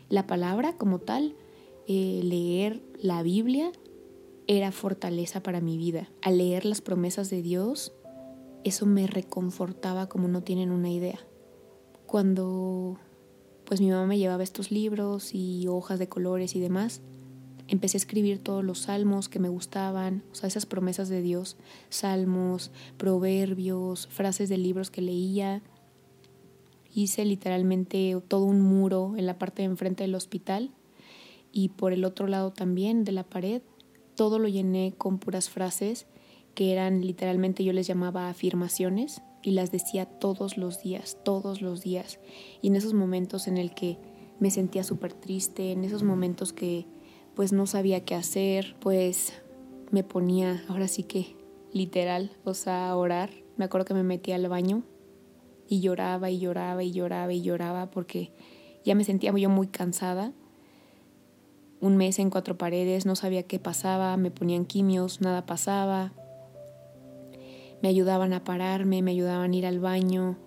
[0.10, 1.36] la palabra como tal,
[1.88, 3.72] eh, leer la Biblia,
[4.48, 6.10] era fortaleza para mi vida.
[6.22, 7.94] Al leer las promesas de Dios,
[8.64, 11.20] eso me reconfortaba como no tienen una idea.
[12.06, 13.00] Cuando
[13.66, 17.02] pues mi mamá me llevaba estos libros y hojas de colores y demás,
[17.68, 21.58] empecé a escribir todos los salmos que me gustaban, o sea, esas promesas de Dios,
[21.90, 25.62] salmos, proverbios, frases de libros que leía.
[26.94, 30.72] Hice literalmente todo un muro en la parte de enfrente del hospital
[31.52, 33.62] y por el otro lado también de la pared,
[34.16, 36.08] todo lo llené con puras frases
[36.54, 41.82] que eran literalmente yo les llamaba afirmaciones y las decía todos los días, todos los
[41.82, 42.20] días.
[42.62, 43.98] Y en esos momentos en el que
[44.40, 46.88] me sentía súper triste, en esos momentos que
[47.36, 49.34] pues no sabía qué hacer, pues
[49.92, 51.36] me ponía, ahora sí que
[51.74, 53.30] literal, o sea, a orar.
[53.58, 54.84] Me acuerdo que me metía al baño
[55.68, 58.32] y lloraba y lloraba y lloraba y lloraba porque
[58.84, 60.32] ya me sentía yo muy cansada.
[61.82, 66.14] Un mes en cuatro paredes, no sabía qué pasaba, me ponían quimios, nada pasaba,
[67.82, 70.38] me ayudaban a pararme, me ayudaban a ir al baño.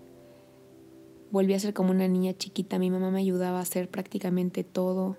[1.31, 5.19] Volví a ser como una niña chiquita, mi mamá me ayudaba a hacer prácticamente todo.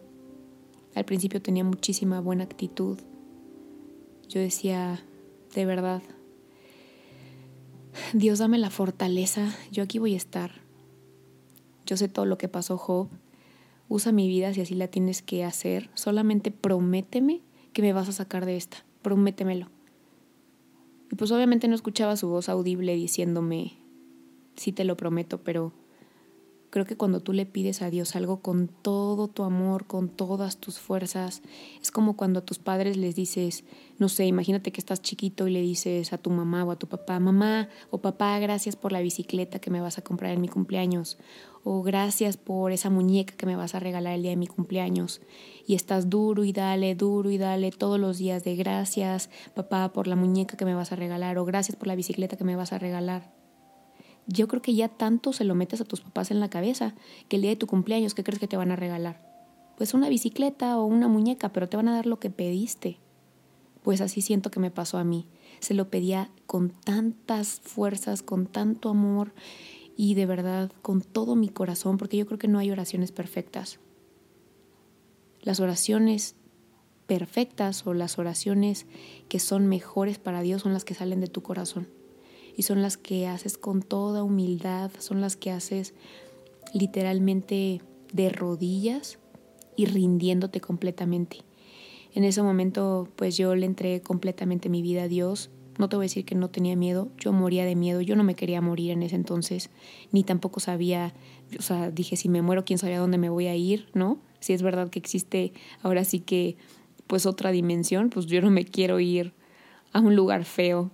[0.96, 2.98] Al principio tenía muchísima buena actitud.
[4.28, 5.04] Yo decía,
[5.54, 6.02] de verdad,
[8.14, 10.52] Dios dame la fortaleza, yo aquí voy a estar.
[11.86, 13.10] Yo sé todo lo que pasó Job.
[13.88, 15.90] Usa mi vida si así la tienes que hacer.
[15.96, 17.42] Solamente prométeme
[17.74, 18.86] que me vas a sacar de esta.
[19.02, 19.70] Prométemelo.
[21.12, 23.74] Y pues obviamente no escuchaba su voz audible diciéndome,
[24.56, 25.74] sí te lo prometo, pero
[26.70, 30.58] creo que cuando tú le pides a Dios algo con todo tu amor, con todas
[30.58, 31.42] tus fuerzas,
[31.82, 33.64] es como cuando a tus padres les dices,
[33.98, 36.88] no sé, imagínate que estás chiquito y le dices a tu mamá o a tu
[36.88, 40.48] papá, mamá o papá, gracias por la bicicleta que me vas a comprar en mi
[40.48, 41.18] cumpleaños,
[41.64, 45.22] o gracias por esa muñeca que me vas a regalar el día de mi cumpleaños.
[45.68, 50.08] Y estás duro y dale, duro y dale todos los días de gracias, papá, por
[50.08, 52.74] la muñeca que me vas a regalar, o gracias por la bicicleta que me vas
[52.74, 53.39] a regalar.
[54.32, 56.94] Yo creo que ya tanto se lo metes a tus papás en la cabeza
[57.28, 59.28] que el día de tu cumpleaños, ¿qué crees que te van a regalar?
[59.76, 63.00] Pues una bicicleta o una muñeca, pero te van a dar lo que pediste.
[63.82, 65.26] Pues así siento que me pasó a mí.
[65.62, 69.34] Se lo pedía con tantas fuerzas, con tanto amor
[69.98, 73.80] y de verdad con todo mi corazón, porque yo creo que no hay oraciones perfectas.
[75.42, 76.36] Las oraciones
[77.08, 78.86] perfectas o las oraciones
[79.28, 81.88] que son mejores para Dios son las que salen de tu corazón
[82.60, 85.94] y son las que haces con toda humildad, son las que haces
[86.74, 89.18] literalmente de rodillas
[89.78, 91.38] y rindiéndote completamente.
[92.14, 96.04] En ese momento pues yo le entregué completamente mi vida a Dios no te voy
[96.04, 98.92] a decir que no tenía miedo, yo moría de miedo, yo no me quería morir
[98.92, 99.70] en ese entonces,
[100.12, 101.14] ni tampoco sabía,
[101.58, 104.20] o sea, dije, si me muero, quién sabe a dónde me voy a ir, ¿no?
[104.42, 106.58] Si es verdad que existe ahora sí que,
[107.08, 109.32] pues otra dimensión, pues yo no me quiero ir
[109.94, 110.92] a un lugar feo.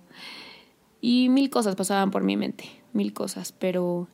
[1.00, 4.08] Y mil cosas pasaban por mi mente, mil cosas, pero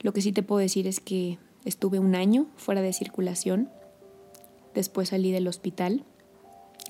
[0.00, 3.68] lo que sí te puedo decir es que estuve un año fuera de circulación,
[4.74, 6.04] después salí del hospital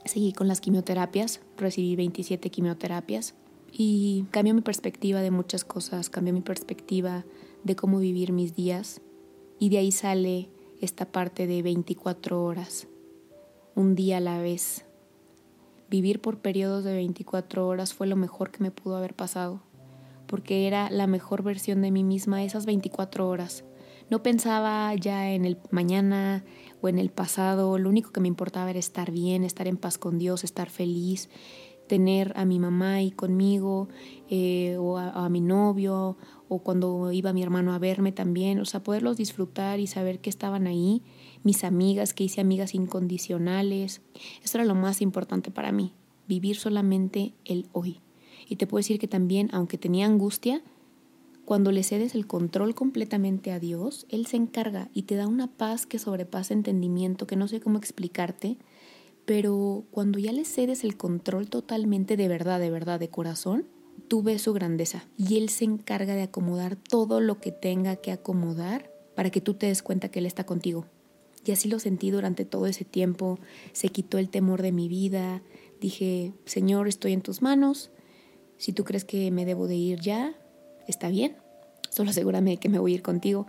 [0.08, 3.34] Seguí con las quimioterapias, recibí 27 quimioterapias
[3.70, 7.26] y cambió mi perspectiva de muchas cosas, cambió mi perspectiva
[7.62, 9.02] de cómo vivir mis días
[9.58, 10.48] y de ahí sale
[10.80, 12.86] esta parte de 24 horas,
[13.74, 14.86] un día a la vez.
[15.90, 19.62] Vivir por periodos de 24 horas fue lo mejor que me pudo haber pasado,
[20.26, 23.64] porque era la mejor versión de mí misma esas 24 horas.
[24.10, 26.44] No pensaba ya en el mañana
[26.82, 29.96] o en el pasado, lo único que me importaba era estar bien, estar en paz
[29.96, 31.30] con Dios, estar feliz,
[31.88, 33.88] tener a mi mamá ahí conmigo
[34.30, 36.16] eh, o a, mi novio
[36.48, 40.30] o cuando iba mi hermano a verme también, o sea, poderlos disfrutar y saber que
[40.30, 41.02] estaban ahí,
[41.42, 44.02] mis amigas, que hice amigas incondicionales.
[44.42, 45.92] Eso era lo más importante para mí,
[46.28, 48.00] vivir solamente el hoy.
[48.48, 50.62] Y te puedo decir que también, aunque tenía angustia,
[51.44, 55.46] cuando le cedes el control completamente a Dios, Él se encarga y te da una
[55.46, 58.58] paz que sobrepasa entendimiento, que no sé cómo explicarte,
[59.28, 63.66] pero cuando ya le cedes el control totalmente de verdad, de verdad, de corazón,
[64.08, 68.10] tú ves su grandeza y Él se encarga de acomodar todo lo que tenga que
[68.10, 70.86] acomodar para que tú te des cuenta que Él está contigo.
[71.44, 73.38] Y así lo sentí durante todo ese tiempo,
[73.74, 75.42] se quitó el temor de mi vida,
[75.78, 77.90] dije, Señor, estoy en tus manos,
[78.56, 80.32] si tú crees que me debo de ir ya,
[80.86, 81.36] está bien.
[81.90, 83.46] Solo asegúrame que me voy a ir contigo.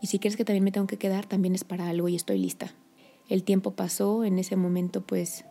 [0.00, 2.38] Y si crees que también me tengo que quedar, también es para algo y estoy
[2.38, 2.74] lista.
[3.28, 5.44] El tiempo pasó, en ese momento pues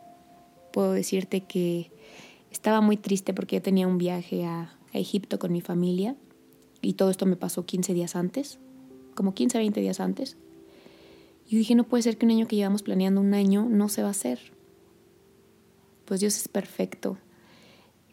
[0.71, 1.91] puedo decirte que
[2.51, 6.15] estaba muy triste porque yo tenía un viaje a, Egipto con mi familia
[6.79, 8.59] y todo esto me pasó 15 días antes,
[9.15, 10.37] como 15, 20 días antes.
[11.47, 14.03] Y dije, no puede ser que un año que llevamos planeando un año no se
[14.03, 14.39] va a hacer.
[16.05, 17.17] Pues Dios es perfecto.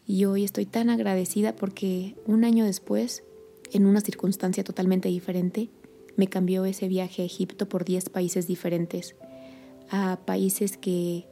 [0.07, 3.23] Y hoy estoy tan agradecida porque un año después,
[3.71, 5.69] en una circunstancia totalmente diferente,
[6.15, 9.15] me cambió ese viaje a Egipto por 10 países diferentes,
[9.91, 11.27] a países que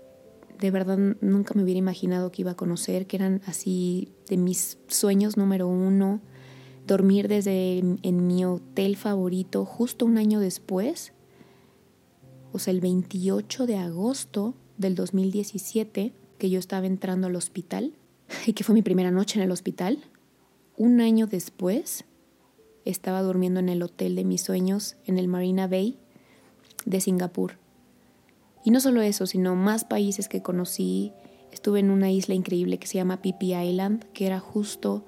[0.60, 4.78] de verdad nunca me hubiera imaginado que iba a conocer, que eran así de mis
[4.88, 6.20] sueños número uno,
[6.86, 11.14] dormir desde en mi hotel favorito justo un año después,
[12.52, 17.94] o sea, el 28 de agosto del 2017, que yo estaba entrando al hospital,
[18.46, 20.00] y que fue mi primera noche en el hospital,
[20.76, 22.04] un año después
[22.84, 25.98] estaba durmiendo en el hotel de mis sueños en el Marina Bay
[26.86, 27.54] de Singapur.
[28.70, 31.12] Y no solo eso, sino más países que conocí.
[31.52, 35.08] Estuve en una isla increíble que se llama Pipi Island, que era justo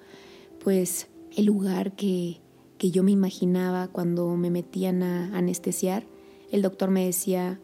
[0.64, 2.42] pues el lugar que,
[2.80, 6.06] que yo me imaginaba cuando me metían a anestesiar.
[6.52, 7.60] El doctor me decía,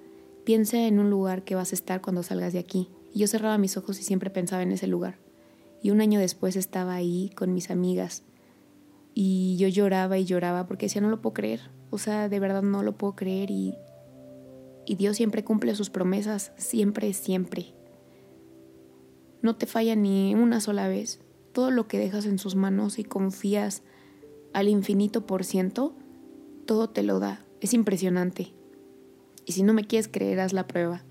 [0.45, 2.91] piensa en un lugar que vas a estar cuando salgas de aquí.
[3.11, 5.17] Y yo cerraba mis ojos y siempre pensaba en ese lugar.
[5.81, 8.21] Y un año después estaba ahí con mis amigas
[9.15, 11.71] y yo lloraba y lloraba porque decía, no lo puedo creer.
[11.89, 13.73] O sea, de verdad no lo puedo creer y,
[14.87, 17.73] y Dios siempre cumple sus promesas, siempre, siempre.
[19.41, 21.19] No te falla ni una sola vez.
[21.51, 23.83] Todo lo que dejas en sus manos y confías
[24.53, 25.93] al infinito por ciento,
[26.65, 27.41] todo te lo da.
[27.59, 28.53] Es impresionante.
[29.45, 31.03] Y si no me quieres creer, haz la prueba.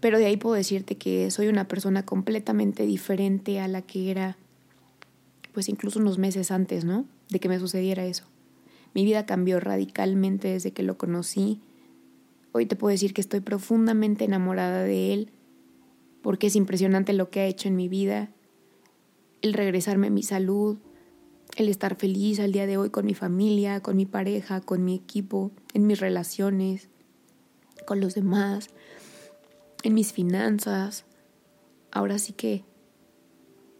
[0.00, 4.36] Pero de ahí puedo decirte que soy una persona completamente diferente a la que era
[5.52, 7.06] pues incluso unos meses antes, ¿no?
[7.28, 8.24] De que me sucediera eso.
[8.94, 11.60] Mi vida cambió radicalmente desde que lo conocí.
[12.56, 15.32] Hoy te puedo decir que estoy profundamente enamorada de él,
[16.22, 18.30] porque es impresionante lo que ha hecho en mi vida,
[19.42, 20.78] el regresarme a mi salud,
[21.56, 24.94] el estar feliz al día de hoy con mi familia, con mi pareja, con mi
[24.94, 26.90] equipo, en mis relaciones,
[27.86, 28.68] con los demás,
[29.82, 31.06] en mis finanzas.
[31.90, 32.62] Ahora sí que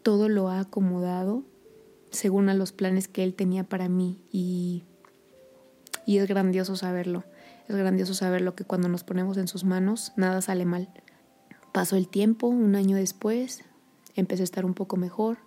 [0.03, 1.45] todo lo ha acomodado
[2.11, 4.83] según a los planes que Él tenía para mí y,
[6.05, 7.23] y es grandioso saberlo.
[7.67, 10.89] Es grandioso saberlo que cuando nos ponemos en sus manos nada sale mal.
[11.73, 13.63] Pasó el tiempo, un año después,
[14.15, 15.39] empecé a estar un poco mejor,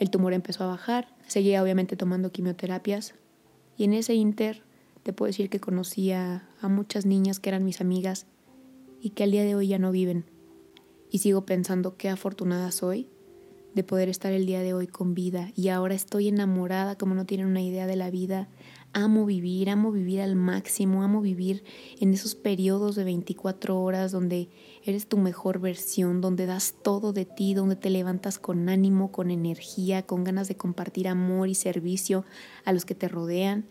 [0.00, 3.14] el tumor empezó a bajar, seguía obviamente tomando quimioterapias
[3.76, 4.62] y en ese inter
[5.02, 8.26] te puedo decir que conocía a muchas niñas que eran mis amigas
[9.00, 10.24] y que al día de hoy ya no viven.
[11.10, 13.08] Y sigo pensando qué afortunada soy
[13.74, 17.24] de poder estar el día de hoy con vida y ahora estoy enamorada como no
[17.24, 18.48] tienen una idea de la vida.
[18.92, 21.62] Amo vivir, amo vivir al máximo, amo vivir
[22.00, 24.48] en esos periodos de 24 horas donde
[24.84, 29.30] eres tu mejor versión, donde das todo de ti, donde te levantas con ánimo, con
[29.30, 32.24] energía, con ganas de compartir amor y servicio
[32.64, 33.64] a los que te rodean.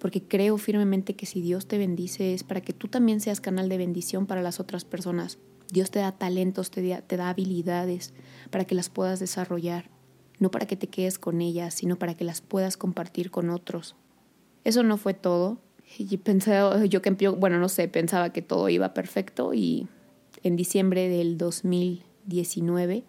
[0.00, 3.68] Porque creo firmemente que si Dios te bendice es para que tú también seas canal
[3.68, 5.38] de bendición para las otras personas.
[5.70, 8.12] Dios te da talentos, te da, te da habilidades
[8.50, 9.88] para que las puedas desarrollar,
[10.40, 13.94] no para que te quedes con ellas, sino para que las puedas compartir con otros.
[14.68, 15.56] Eso no fue todo.
[15.96, 19.88] Y yo que, bueno, no sé, pensaba que todo iba perfecto y
[20.42, 23.04] en diciembre del 2019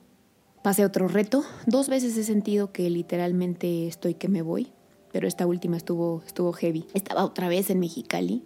[0.64, 1.44] pasé otro reto.
[1.66, 4.72] Dos veces he sentido que literalmente estoy que me voy,
[5.12, 6.86] pero esta última estuvo, estuvo heavy.
[6.94, 8.46] Estaba otra vez en Mexicali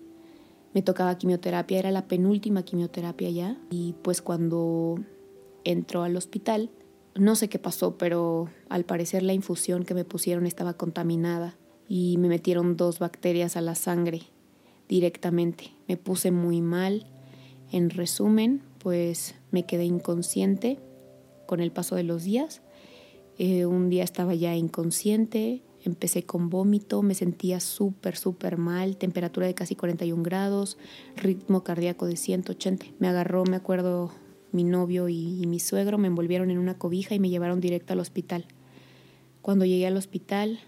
[0.74, 3.58] me tocaba quimioterapia, era la penúltima quimioterapia ya.
[3.70, 4.96] Y pues cuando
[5.64, 6.72] entró al hospital,
[7.14, 11.56] no sé qué pasó, pero al parecer la infusión que me pusieron estaba contaminada
[11.88, 14.24] y me metieron dos bacterias a la sangre
[14.88, 15.72] directamente.
[15.88, 17.08] Me puse muy mal.
[17.72, 20.80] En resumen, pues me quedé inconsciente
[21.48, 22.62] con el paso de los días.
[23.38, 29.48] Eh, un día estaba ya inconsciente, Empecé con vómito, me sentía súper, súper mal, temperatura
[29.48, 30.78] de casi 41 grados,
[31.18, 32.86] ritmo cardíaco de 180.
[33.00, 34.12] Me agarró, me acuerdo,
[34.54, 38.00] mi novio y, mi suegro, me envolvieron en una cobija y me llevaron directo al
[38.00, 38.46] hospital.
[39.42, 40.60] Cuando llegué al hospital,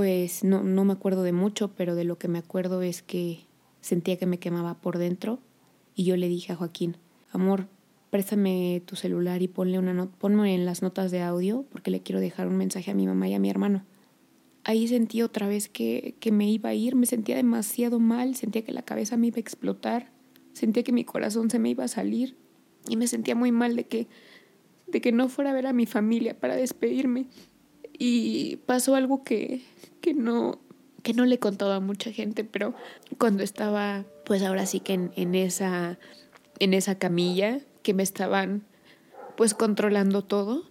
[0.00, 3.44] pues no, no me acuerdo de mucho, pero de lo que me acuerdo es que
[3.82, 5.40] sentía que me quemaba por dentro
[5.94, 6.96] y yo le dije a Joaquín,
[7.32, 7.66] amor,
[8.08, 12.18] préstame tu celular y ponle una ponme en las notas de audio porque le quiero
[12.18, 13.84] dejar un mensaje a mi mamá y a mi hermano
[14.64, 18.64] ahí sentí otra vez que, que me iba a ir, me sentía demasiado mal, sentía
[18.64, 20.10] que la cabeza me iba a explotar,
[20.54, 22.36] sentía que mi corazón se me iba a salir
[22.88, 24.08] y me sentía muy mal de que,
[24.86, 27.26] de que no fuera a ver a mi familia para despedirme.
[28.00, 29.62] Y pasó algo que,
[30.00, 30.58] que no
[31.02, 32.74] que no le he contado a mucha gente, pero
[33.18, 35.98] cuando estaba, pues ahora sí que en, en, esa,
[36.58, 38.64] en esa camilla, que me estaban
[39.36, 40.64] pues controlando todo,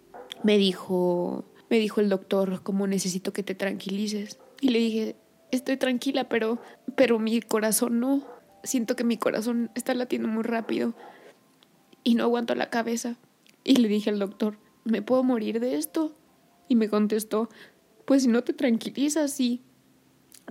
[0.43, 4.39] me dijo, me dijo el doctor, como necesito que te tranquilices.
[4.61, 5.15] Y le dije,
[5.51, 6.59] estoy tranquila, pero,
[6.95, 8.23] pero mi corazón no.
[8.63, 10.93] Siento que mi corazón está latiendo muy rápido
[12.03, 13.15] y no aguanto la cabeza.
[13.63, 16.13] Y le dije al doctor, ¿me puedo morir de esto?
[16.69, 17.49] Y me contestó,
[18.05, 19.61] pues si no te tranquilizas, sí,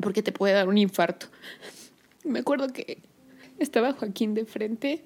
[0.02, 1.28] porque te puede dar un infarto.
[2.24, 2.98] Me acuerdo que
[3.58, 5.04] estaba Joaquín de frente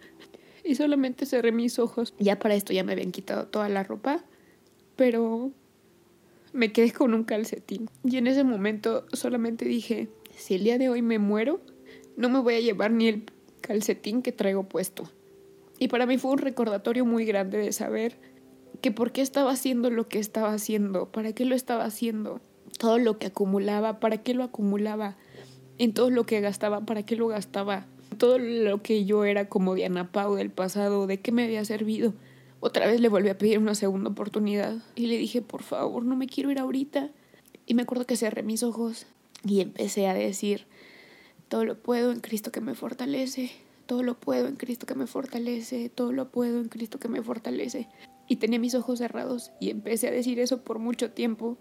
[0.65, 2.15] y solamente cerré mis ojos.
[2.19, 4.25] Ya para esto ya me habían quitado toda la ropa,
[4.97, 5.53] pero
[6.53, 7.89] me quedé con un calcetín.
[8.05, 11.61] Y en ese momento solamente dije, si el día de hoy me muero,
[12.17, 13.25] no me voy a llevar ni el
[13.61, 15.09] calcetín que traigo puesto.
[15.79, 18.17] Y para mí fue un recordatorio muy grande de saber
[18.81, 22.41] que por qué estaba haciendo lo que estaba haciendo, para qué lo estaba haciendo,
[22.79, 25.17] todo lo que acumulaba, para qué lo acumulaba,
[25.79, 27.87] en todo lo que gastaba, para qué lo gastaba,
[28.19, 32.15] todo lo que yo era como Diana Pau del pasado, de qué me había servido.
[32.61, 36.15] Otra vez le volví a pedir una segunda oportunidad y le dije, por favor, no
[36.15, 37.11] me quiero ir ahorita.
[37.67, 39.07] Y me acuerdo que cerré mis ojos
[39.45, 40.67] y empecé a decir,
[41.49, 43.51] todo lo puedo en Cristo que me fortalece,
[43.87, 47.23] todo lo puedo en Cristo que me fortalece, todo lo puedo en Cristo que me
[47.23, 47.89] fortalece.
[48.33, 51.59] Y tenía mis ojos cerrados y empecé a decir eso por mucho tiempo.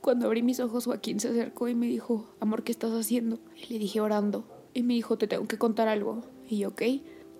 [0.00, 3.40] Cuando abrí mis ojos, Joaquín se acercó y me dijo, amor, ¿qué estás haciendo?
[3.54, 4.48] Y le dije, orando.
[4.72, 6.24] Y me dijo, te tengo que contar algo.
[6.48, 6.80] Y yo, ok.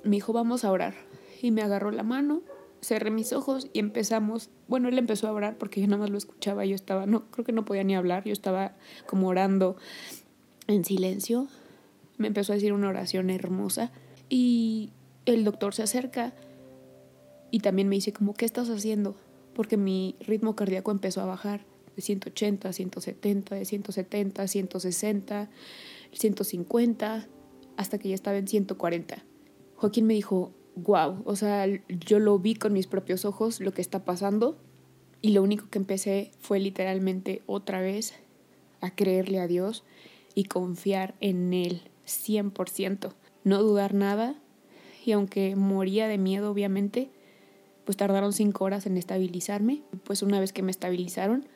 [0.04, 0.92] Me dijo, vamos a orar.
[1.40, 2.42] Y me agarró la mano,
[2.82, 4.50] cerré mis ojos y empezamos.
[4.66, 6.66] Bueno, él empezó a orar porque yo nada más lo escuchaba.
[6.66, 8.24] Yo estaba, no, creo que no podía ni hablar.
[8.24, 9.78] Yo estaba como orando
[10.66, 11.48] en silencio.
[12.18, 13.92] Me empezó a decir una oración hermosa.
[14.28, 14.90] Y
[15.24, 16.34] el doctor se acerca
[17.50, 19.16] y también me dice como, ¿qué estás haciendo?
[19.54, 21.64] Porque mi ritmo cardíaco empezó a bajar
[21.96, 25.50] de 180 a 170, de 170 a 160,
[26.12, 27.28] 150,
[27.76, 29.24] hasta que ya estaba en 140.
[29.76, 33.82] Joaquín me dijo, wow, o sea, yo lo vi con mis propios ojos lo que
[33.82, 34.58] está pasando
[35.20, 38.14] y lo único que empecé fue literalmente otra vez
[38.80, 39.84] a creerle a Dios
[40.34, 43.12] y confiar en Él 100%,
[43.44, 44.36] no dudar nada
[45.04, 47.10] y aunque moría de miedo obviamente,
[47.88, 49.80] pues tardaron cinco horas en estabilizarme.
[50.04, 51.46] Pues una vez que me estabilizaron,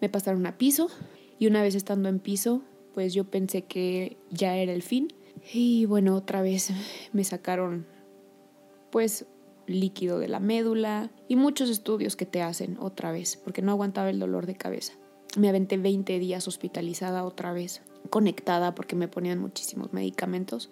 [0.00, 0.88] me pasaron a piso
[1.38, 2.62] y una vez estando en piso,
[2.92, 5.12] pues yo pensé que ya era el fin.
[5.54, 6.72] Y bueno, otra vez
[7.12, 7.86] me sacaron
[8.90, 9.26] pues
[9.68, 14.10] líquido de la médula y muchos estudios que te hacen otra vez, porque no aguantaba
[14.10, 14.94] el dolor de cabeza.
[15.38, 20.68] Me aventé 20 días hospitalizada otra vez, conectada porque me ponían muchísimos medicamentos.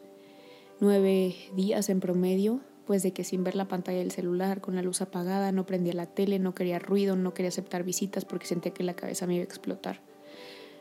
[0.80, 4.80] Nueve días en promedio pues de que sin ver la pantalla del celular, con la
[4.80, 8.72] luz apagada, no prendía la tele, no quería ruido, no quería aceptar visitas porque sentía
[8.72, 10.00] que la cabeza me iba a explotar.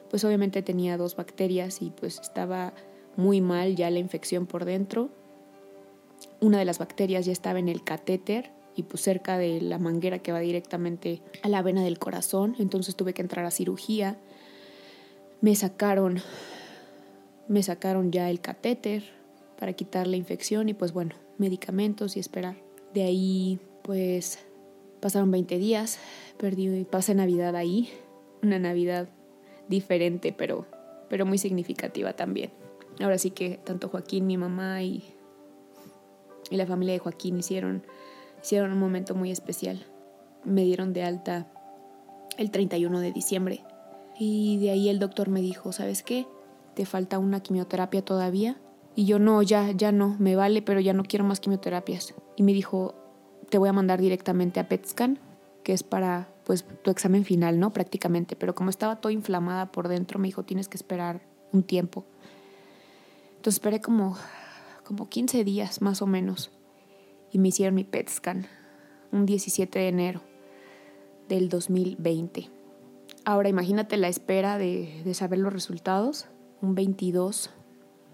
[0.09, 2.73] Pues obviamente tenía dos bacterias y pues estaba
[3.17, 5.09] muy mal ya la infección por dentro.
[6.39, 10.19] Una de las bacterias ya estaba en el catéter y pues cerca de la manguera
[10.19, 14.17] que va directamente a la vena del corazón, entonces tuve que entrar a cirugía.
[15.41, 16.21] Me sacaron
[17.49, 19.03] me sacaron ya el catéter
[19.59, 22.55] para quitar la infección y pues bueno, medicamentos y esperar.
[22.93, 24.39] De ahí, pues,
[24.99, 25.99] pasaron 20 días,
[26.37, 27.89] perdí, pasé Navidad ahí,
[28.41, 29.09] una Navidad
[29.67, 30.65] diferente, pero,
[31.09, 32.51] pero muy significativa también.
[32.99, 35.03] Ahora sí que tanto Joaquín, mi mamá y,
[36.49, 37.83] y la familia de Joaquín hicieron,
[38.41, 39.85] hicieron un momento muy especial.
[40.43, 41.47] Me dieron de alta
[42.37, 43.63] el 31 de diciembre
[44.17, 46.25] y de ahí el doctor me dijo, ¿sabes qué?
[46.73, 48.57] Te falta una quimioterapia todavía
[48.97, 52.15] y yo no, ya, ya no, me vale, pero ya no quiero más quimioterapias.
[52.35, 52.95] Y me dijo,
[53.47, 54.87] te voy a mandar directamente a PET
[55.63, 57.71] que es para pues tu examen final, ¿no?
[57.71, 58.35] Prácticamente.
[58.35, 61.21] Pero como estaba todo inflamada por dentro, me dijo, tienes que esperar
[61.53, 62.05] un tiempo.
[63.35, 64.17] Entonces esperé como,
[64.83, 66.49] como 15 días más o menos.
[67.31, 68.47] Y me hicieron mi PET scan
[69.11, 70.21] un 17 de enero
[71.29, 72.49] del 2020.
[73.25, 76.25] Ahora imagínate la espera de, de saber los resultados.
[76.63, 77.51] Un 22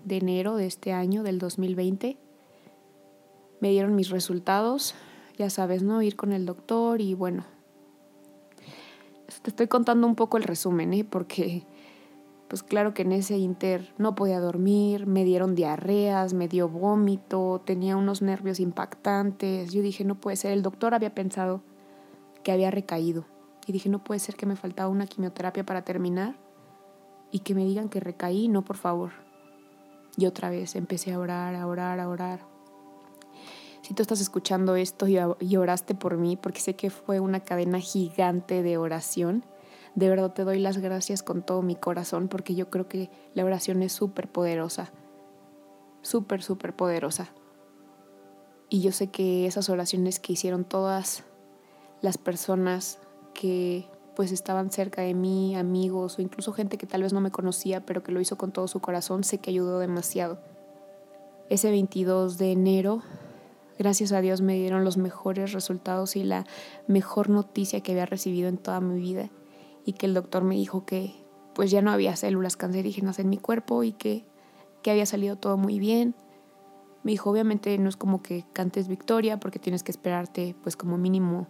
[0.03, 2.17] de enero de este año, del 2020.
[3.59, 4.95] Me dieron mis resultados,
[5.37, 6.01] ya sabes, ¿no?
[6.01, 7.45] Ir con el doctor y bueno.
[9.41, 11.03] Te estoy contando un poco el resumen, ¿eh?
[11.03, 11.65] Porque,
[12.47, 17.61] pues claro que en ese inter no podía dormir, me dieron diarreas, me dio vómito,
[17.65, 19.73] tenía unos nervios impactantes.
[19.73, 21.61] Yo dije, no puede ser, el doctor había pensado
[22.43, 23.25] que había recaído.
[23.65, 26.35] Y dije, no puede ser que me faltaba una quimioterapia para terminar
[27.31, 29.22] y que me digan que recaí, no, por favor.
[30.17, 32.53] Y otra vez empecé a orar, a orar, a orar.
[33.81, 37.79] Si tú estás escuchando esto y oraste por mí, porque sé que fue una cadena
[37.79, 39.45] gigante de oración,
[39.95, 43.45] De verdad te doy las gracias con todo mi corazón porque yo creo que la
[43.45, 44.91] oración es súper poderosa.
[46.01, 47.29] Súper, súper poderosa.
[48.69, 51.23] Y yo sé que esas oraciones que hicieron todas
[52.01, 52.99] las personas
[53.35, 57.31] que pues estaban cerca de mí, amigos o incluso gente que tal vez no me
[57.31, 60.39] conocía, pero que lo hizo con todo su corazón, sé que ayudó demasiado.
[61.49, 63.01] Ese 22 de enero,
[63.77, 66.45] gracias a Dios me dieron los mejores resultados y la
[66.87, 69.29] mejor noticia que había recibido en toda mi vida
[69.85, 71.13] y que el doctor me dijo que
[71.53, 74.25] pues ya no había células cancerígenas en mi cuerpo y que,
[74.81, 76.15] que había salido todo muy bien.
[77.03, 80.97] Me dijo, obviamente no es como que cantes victoria porque tienes que esperarte pues como
[80.97, 81.47] mínimo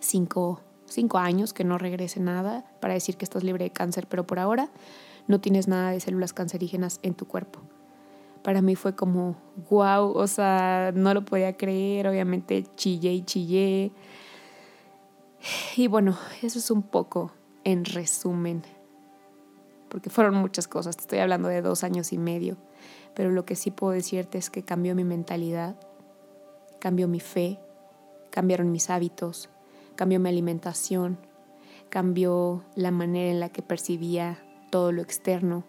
[0.00, 4.26] cinco cinco años que no regrese nada para decir que estás libre de cáncer, pero
[4.26, 4.70] por ahora
[5.26, 7.60] no tienes nada de células cancerígenas en tu cuerpo.
[8.42, 9.36] Para mí fue como,
[9.70, 13.92] wow, o sea, no lo podía creer, obviamente chillé y chillé.
[15.76, 17.32] Y bueno, eso es un poco
[17.64, 18.62] en resumen,
[19.88, 22.56] porque fueron muchas cosas, te estoy hablando de dos años y medio,
[23.14, 25.76] pero lo que sí puedo decirte es que cambió mi mentalidad,
[26.80, 27.58] cambió mi fe,
[28.30, 29.48] cambiaron mis hábitos,
[29.96, 31.18] cambió mi alimentación,
[31.88, 35.64] cambió la manera en la que percibía todo lo externo,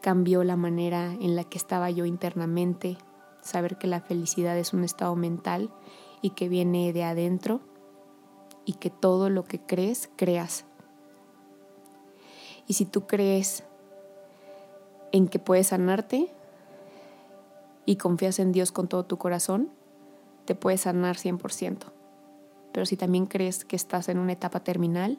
[0.00, 2.96] cambió la manera en la que estaba yo internamente,
[3.42, 5.70] saber que la felicidad es un estado mental
[6.22, 7.60] y que viene de adentro
[8.64, 10.64] y que todo lo que crees, creas.
[12.68, 13.64] Y si tú crees
[15.12, 16.32] en que puedes sanarte
[17.84, 19.70] y confías en Dios con todo tu corazón,
[20.44, 21.95] te puedes sanar 100%
[22.76, 25.18] pero si también crees que estás en una etapa terminal,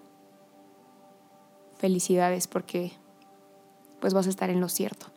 [1.76, 2.92] felicidades porque
[4.00, 5.08] pues vas a estar en lo cierto.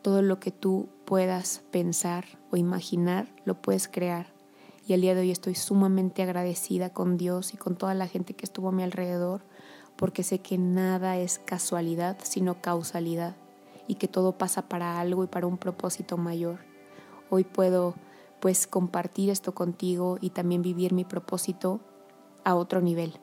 [0.00, 4.28] Todo lo que tú puedas pensar o imaginar lo puedes crear.
[4.86, 8.32] Y el día de hoy estoy sumamente agradecida con Dios y con toda la gente
[8.32, 9.42] que estuvo a mi alrededor
[9.96, 13.36] porque sé que nada es casualidad, sino causalidad
[13.86, 16.60] y que todo pasa para algo y para un propósito mayor.
[17.28, 17.96] Hoy puedo
[18.40, 21.80] pues compartir esto contigo y también vivir mi propósito
[22.44, 23.14] a otro nivel.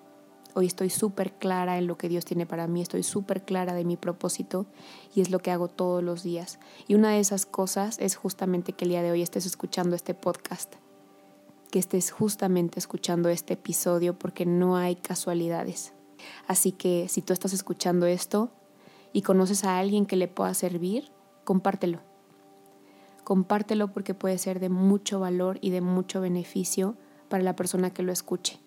[0.54, 3.86] Hoy estoy súper clara en lo que Dios tiene para mí, estoy súper clara de
[3.86, 4.66] mi propósito
[5.14, 6.60] y es lo que hago todos los días.
[6.88, 10.14] Y una de esas cosas es justamente que el día de hoy estés escuchando este
[10.14, 10.76] podcast,
[11.70, 15.94] que estés justamente escuchando este episodio porque no hay casualidades.
[16.48, 18.50] Así que si tú estás escuchando esto
[19.14, 21.12] y conoces a alguien que le pueda servir,
[21.44, 22.02] compártelo
[23.28, 26.96] compártelo porque puede ser de mucho valor y de mucho beneficio
[27.28, 28.58] para la persona que lo escuche.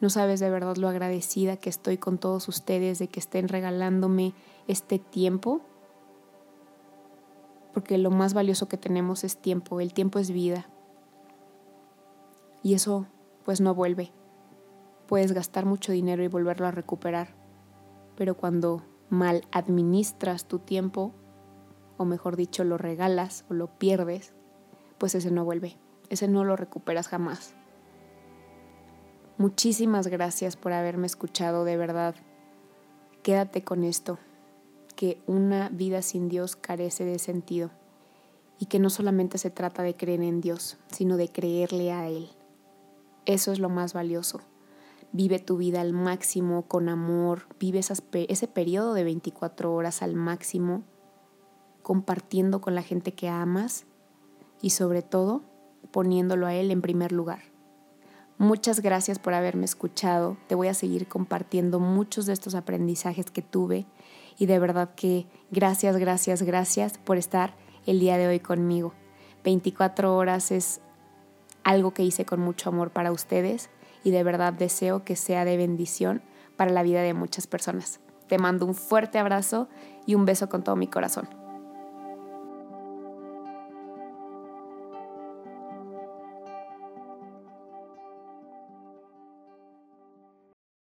[0.00, 4.32] No sabes de verdad lo agradecida que estoy con todos ustedes de que estén regalándome
[4.68, 5.60] este tiempo,
[7.74, 10.66] porque lo más valioso que tenemos es tiempo, el tiempo es vida.
[12.62, 13.06] Y eso
[13.44, 14.12] pues no vuelve.
[15.08, 17.34] Puedes gastar mucho dinero y volverlo a recuperar,
[18.16, 21.12] pero cuando mal administras tu tiempo,
[21.96, 24.32] o mejor dicho, lo regalas o lo pierdes,
[24.98, 25.76] pues ese no vuelve,
[26.08, 27.54] ese no lo recuperas jamás.
[29.36, 32.14] Muchísimas gracias por haberme escuchado, de verdad.
[33.22, 34.18] Quédate con esto,
[34.94, 37.70] que una vida sin Dios carece de sentido
[38.58, 42.28] y que no solamente se trata de creer en Dios, sino de creerle a Él.
[43.26, 44.40] Eso es lo más valioso.
[45.12, 50.82] Vive tu vida al máximo, con amor, vive ese periodo de 24 horas al máximo
[51.84, 53.84] compartiendo con la gente que amas
[54.60, 55.42] y sobre todo
[55.92, 57.42] poniéndolo a Él en primer lugar.
[58.38, 60.36] Muchas gracias por haberme escuchado.
[60.48, 63.86] Te voy a seguir compartiendo muchos de estos aprendizajes que tuve
[64.36, 67.54] y de verdad que gracias, gracias, gracias por estar
[67.86, 68.92] el día de hoy conmigo.
[69.44, 70.80] 24 horas es
[71.62, 73.70] algo que hice con mucho amor para ustedes
[74.02, 76.22] y de verdad deseo que sea de bendición
[76.56, 78.00] para la vida de muchas personas.
[78.26, 79.68] Te mando un fuerte abrazo
[80.06, 81.43] y un beso con todo mi corazón.